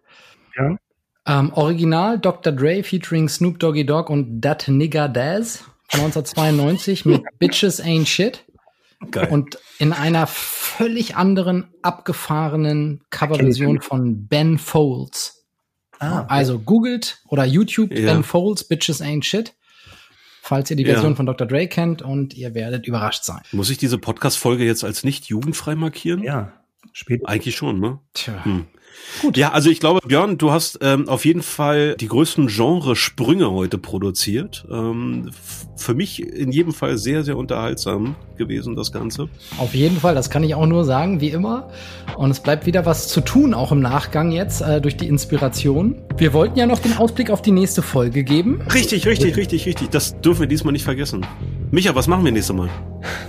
[0.57, 0.77] Ja.
[1.27, 2.53] Ähm, Original Dr.
[2.53, 8.45] Dre featuring Snoop Doggy Dogg und Dat Nigga Daz von 1992 mit Bitches Ain't Shit.
[9.11, 9.27] Geil.
[9.29, 15.45] Und in einer völlig anderen, abgefahrenen Coverversion von Ben Folds.
[15.99, 18.13] Ah, Also googelt oder YouTube Ja.
[18.13, 19.53] Ben Folds Bitches Ain't Shit,
[20.41, 20.93] falls ihr die Ja.
[20.93, 21.47] Version von Dr.
[21.47, 23.41] Dre kennt und ihr werdet überrascht sein.
[23.51, 26.21] Muss ich diese Podcast-Folge jetzt als nicht jugendfrei markieren?
[26.23, 26.51] ja.
[26.93, 27.21] Spät.
[27.27, 27.99] Eigentlich schon, ne?
[28.13, 28.45] Tja.
[28.45, 28.67] Hm.
[29.21, 29.37] Gut.
[29.37, 33.77] Ja, also ich glaube, Björn, du hast ähm, auf jeden Fall die größten Genresprünge heute
[33.77, 34.65] produziert.
[34.69, 35.31] Ähm,
[35.75, 39.29] für mich in jedem Fall sehr, sehr unterhaltsam gewesen, das Ganze.
[39.57, 41.69] Auf jeden Fall, das kann ich auch nur sagen, wie immer.
[42.17, 45.95] Und es bleibt wieder was zu tun, auch im Nachgang jetzt, äh, durch die Inspiration.
[46.17, 48.61] Wir wollten ja noch den Ausblick auf die nächste Folge geben.
[48.73, 49.89] Richtig, richtig, richtig, richtig.
[49.89, 51.25] Das dürfen wir diesmal nicht vergessen.
[51.71, 52.69] Micha, was machen wir nächstes Mal?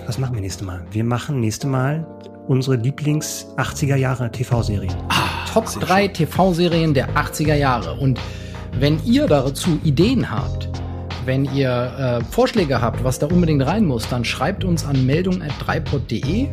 [0.07, 0.85] Was machen wir nächste Mal?
[0.91, 2.07] Wir machen nächste Mal
[2.49, 4.95] unsere Lieblings 80er Jahre TV-Serien.
[5.57, 7.95] Top 3 TV-Serien der 80er Jahre.
[7.95, 8.21] Und
[8.79, 10.69] wenn ihr dazu Ideen habt,
[11.25, 16.49] wenn ihr äh, Vorschläge habt, was da unbedingt rein muss, dann schreibt uns an meldung.dreipod.de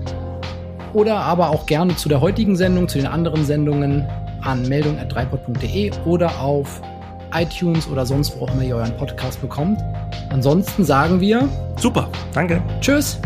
[0.93, 4.07] oder aber auch gerne zu der heutigen Sendung, zu den anderen Sendungen
[4.41, 6.81] an meldung.dreipod.de oder auf
[7.33, 9.81] iTunes oder sonst wo auch immer ihr euren Podcast bekommt.
[10.29, 12.07] Ansonsten sagen wir Super.
[12.33, 12.61] Danke.
[12.79, 13.19] Tschüss.